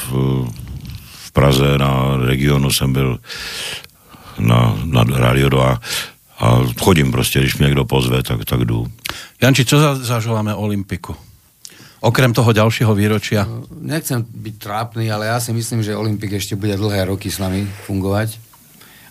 v 1.25 1.29
Praze 1.33 1.79
na 1.79 2.17
regionu, 2.25 2.71
jsem 2.71 2.93
byl 2.93 3.19
na, 4.39 4.73
na 4.85 5.05
Radio 5.05 5.49
2 5.49 5.81
a 6.41 6.47
chodím 6.81 7.13
prostě, 7.13 7.41
když 7.41 7.57
mě 7.59 7.67
někdo 7.67 7.85
pozve, 7.85 8.23
tak, 8.23 8.45
tak 8.45 8.65
jdu. 8.65 8.87
Janči, 9.43 9.65
čo 9.65 9.79
za, 9.79 9.95
zažováme 9.95 10.55
Olympiku? 10.55 11.17
Okrem 12.03 12.35
toho 12.35 12.51
ďalšieho 12.51 12.93
výročia. 12.99 13.47
nechcem 13.79 14.27
byť 14.27 14.55
trápny, 14.59 15.07
ale 15.07 15.31
ja 15.31 15.39
si 15.39 15.55
myslím, 15.55 15.87
že 15.87 15.95
Olympik 15.95 16.35
ešte 16.35 16.59
bude 16.59 16.75
dlhé 16.75 17.07
roky 17.07 17.31
s 17.31 17.39
nami 17.39 17.63
fungovať 17.87 18.43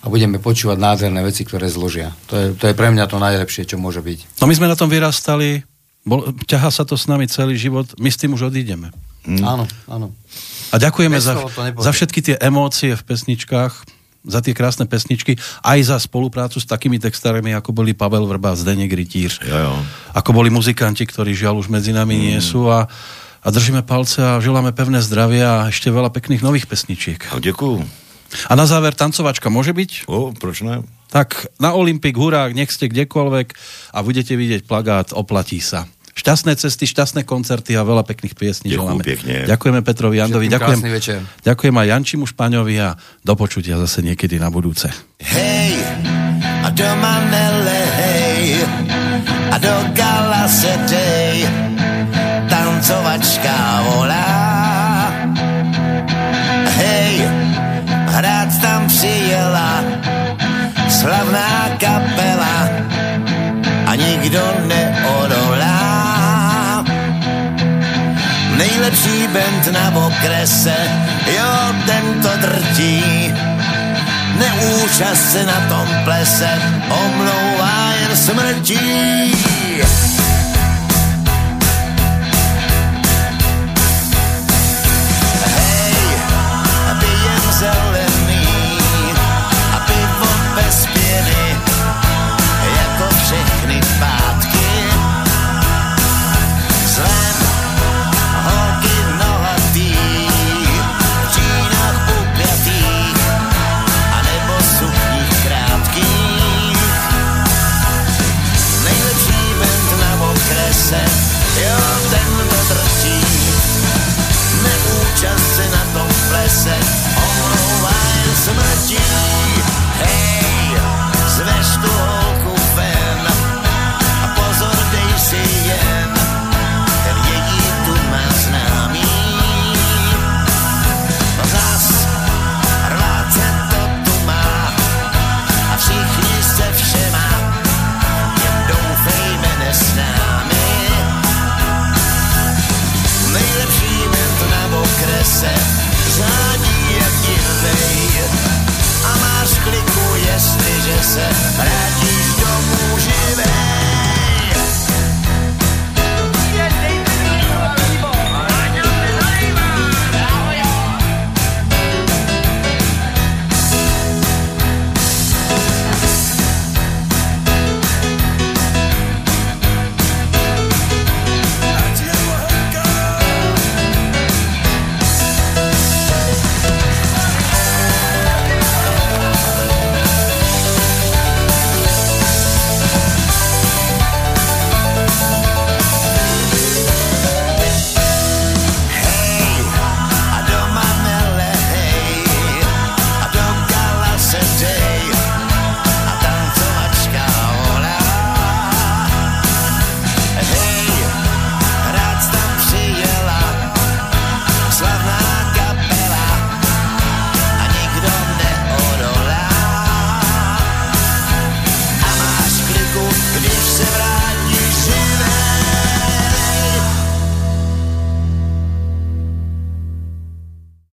a 0.04 0.10
budeme 0.12 0.44
počúvať 0.44 0.76
nádherné 0.76 1.24
veci, 1.24 1.48
ktoré 1.48 1.72
zložia. 1.72 2.12
To 2.28 2.36
je, 2.36 2.46
to 2.58 2.68
je 2.68 2.76
pre 2.76 2.92
mňa 2.92 3.08
to 3.08 3.16
najlepšie, 3.22 3.64
čo 3.64 3.80
môže 3.80 4.04
byť. 4.04 4.44
No 4.44 4.50
my 4.50 4.54
sme 4.58 4.68
na 4.68 4.76
tom 4.76 4.92
vyrastali, 4.92 5.64
bol, 6.04 6.36
ťahá 6.50 6.68
sa 6.74 6.84
to 6.84 7.00
s 7.00 7.08
nami 7.08 7.32
celý 7.32 7.56
život, 7.56 7.88
my 7.96 8.10
s 8.10 8.18
tým 8.20 8.34
už 8.36 8.52
odídeme. 8.52 8.90
Mm. 9.24 9.46
Áno, 9.46 9.66
áno. 9.86 10.08
A 10.74 10.82
ďakujeme 10.82 11.22
Bez 11.22 11.30
za, 11.30 11.38
za 11.78 11.92
všetky 11.94 12.20
tie 12.26 12.36
emócie 12.42 12.98
v 12.98 13.04
pesničkách, 13.06 14.01
za 14.22 14.40
tie 14.40 14.54
krásne 14.54 14.86
pesničky, 14.86 15.34
aj 15.66 15.80
za 15.82 15.98
spoluprácu 15.98 16.62
s 16.62 16.70
takými 16.70 17.02
textármi, 17.02 17.58
ako 17.58 17.74
boli 17.74 17.98
Pavel 17.98 18.30
Vrba, 18.30 18.54
Zdeněk 18.54 18.94
Rytíř, 18.94 19.42
Jo, 19.46 19.58
jo. 19.58 19.74
ako 20.14 20.30
boli 20.34 20.54
muzikanti, 20.54 21.06
ktorí 21.10 21.34
žiaľ 21.34 21.58
už 21.62 21.74
medzi 21.74 21.90
nami 21.90 22.14
Mm. 22.18 22.24
nie 22.30 22.40
sú 22.40 22.70
a, 22.70 22.86
a 23.42 23.48
držíme 23.50 23.82
palce 23.82 24.22
a 24.22 24.38
želáme 24.38 24.70
pevné 24.78 25.02
zdravie 25.02 25.42
a 25.42 25.74
ešte 25.74 25.90
veľa 25.90 26.14
pekných 26.14 26.46
nových 26.46 26.70
pesničiek. 26.70 27.34
A 27.34 27.42
děkuju. 27.42 27.82
A 28.48 28.54
na 28.56 28.64
záver 28.70 28.96
tancovačka 28.96 29.50
môže 29.52 29.74
byť? 29.74 30.06
O, 30.08 30.32
proč 30.32 30.62
ne? 30.64 30.86
Tak 31.12 31.52
na 31.60 31.76
Olympik, 31.76 32.16
hurák, 32.16 32.56
nech 32.56 32.72
ste 32.72 32.88
kdekoľvek 32.88 33.48
a 33.92 34.00
budete 34.00 34.38
vidieť 34.40 34.64
plagát, 34.64 35.12
oplatí 35.12 35.60
sa. 35.60 35.84
Šťastné 36.12 36.60
cesty, 36.60 36.84
šťastné 36.86 37.24
koncerty 37.24 37.72
a 37.80 37.88
veľa 37.88 38.04
pekných 38.04 38.36
piesní 38.36 38.68
Ďakujem 38.76 39.00
želáme. 39.00 39.04
pekne. 39.04 39.36
Ďakujeme 39.48 39.80
Petrovi 39.80 40.16
Jandovi, 40.20 40.46
ďakujem, 40.52 40.80
ďakujem 41.40 41.76
aj 41.80 41.88
Jančimu 41.88 42.26
Špaňovi 42.28 42.76
a 42.84 43.00
do 43.24 43.34
počutia 43.40 43.80
zase 43.80 44.04
niekedy 44.04 44.36
na 44.36 44.52
budúce. 44.52 44.92
Hej, 45.24 45.80
a 46.62 46.70
doma 46.76 47.16
nelehej, 47.32 48.68
a 49.50 49.56
do 49.56 49.76
gala 49.96 50.44
se 50.52 50.74
dej, 50.92 51.48
tancovačka 52.52 53.58
volá. 53.88 54.32
Hej, 56.76 57.24
hrát 58.12 58.52
tam 58.60 58.88
přijela, 58.92 59.80
slavná 60.92 61.72
kapela, 61.80 62.68
a 63.88 63.96
nikdo 63.96 64.40
Nejlepší 68.72 69.28
band 69.28 69.68
na 69.72 70.08
okrese, 70.08 70.76
jo, 71.28 71.76
ten 71.86 72.22
to 72.22 72.30
drtí. 72.48 73.04
Neúčast 74.36 75.32
se 75.32 75.46
na 75.46 75.60
tom 75.70 75.88
plese, 76.04 76.50
omlouvá 76.90 77.94
jen 78.02 78.18
smrtí. 78.18 78.80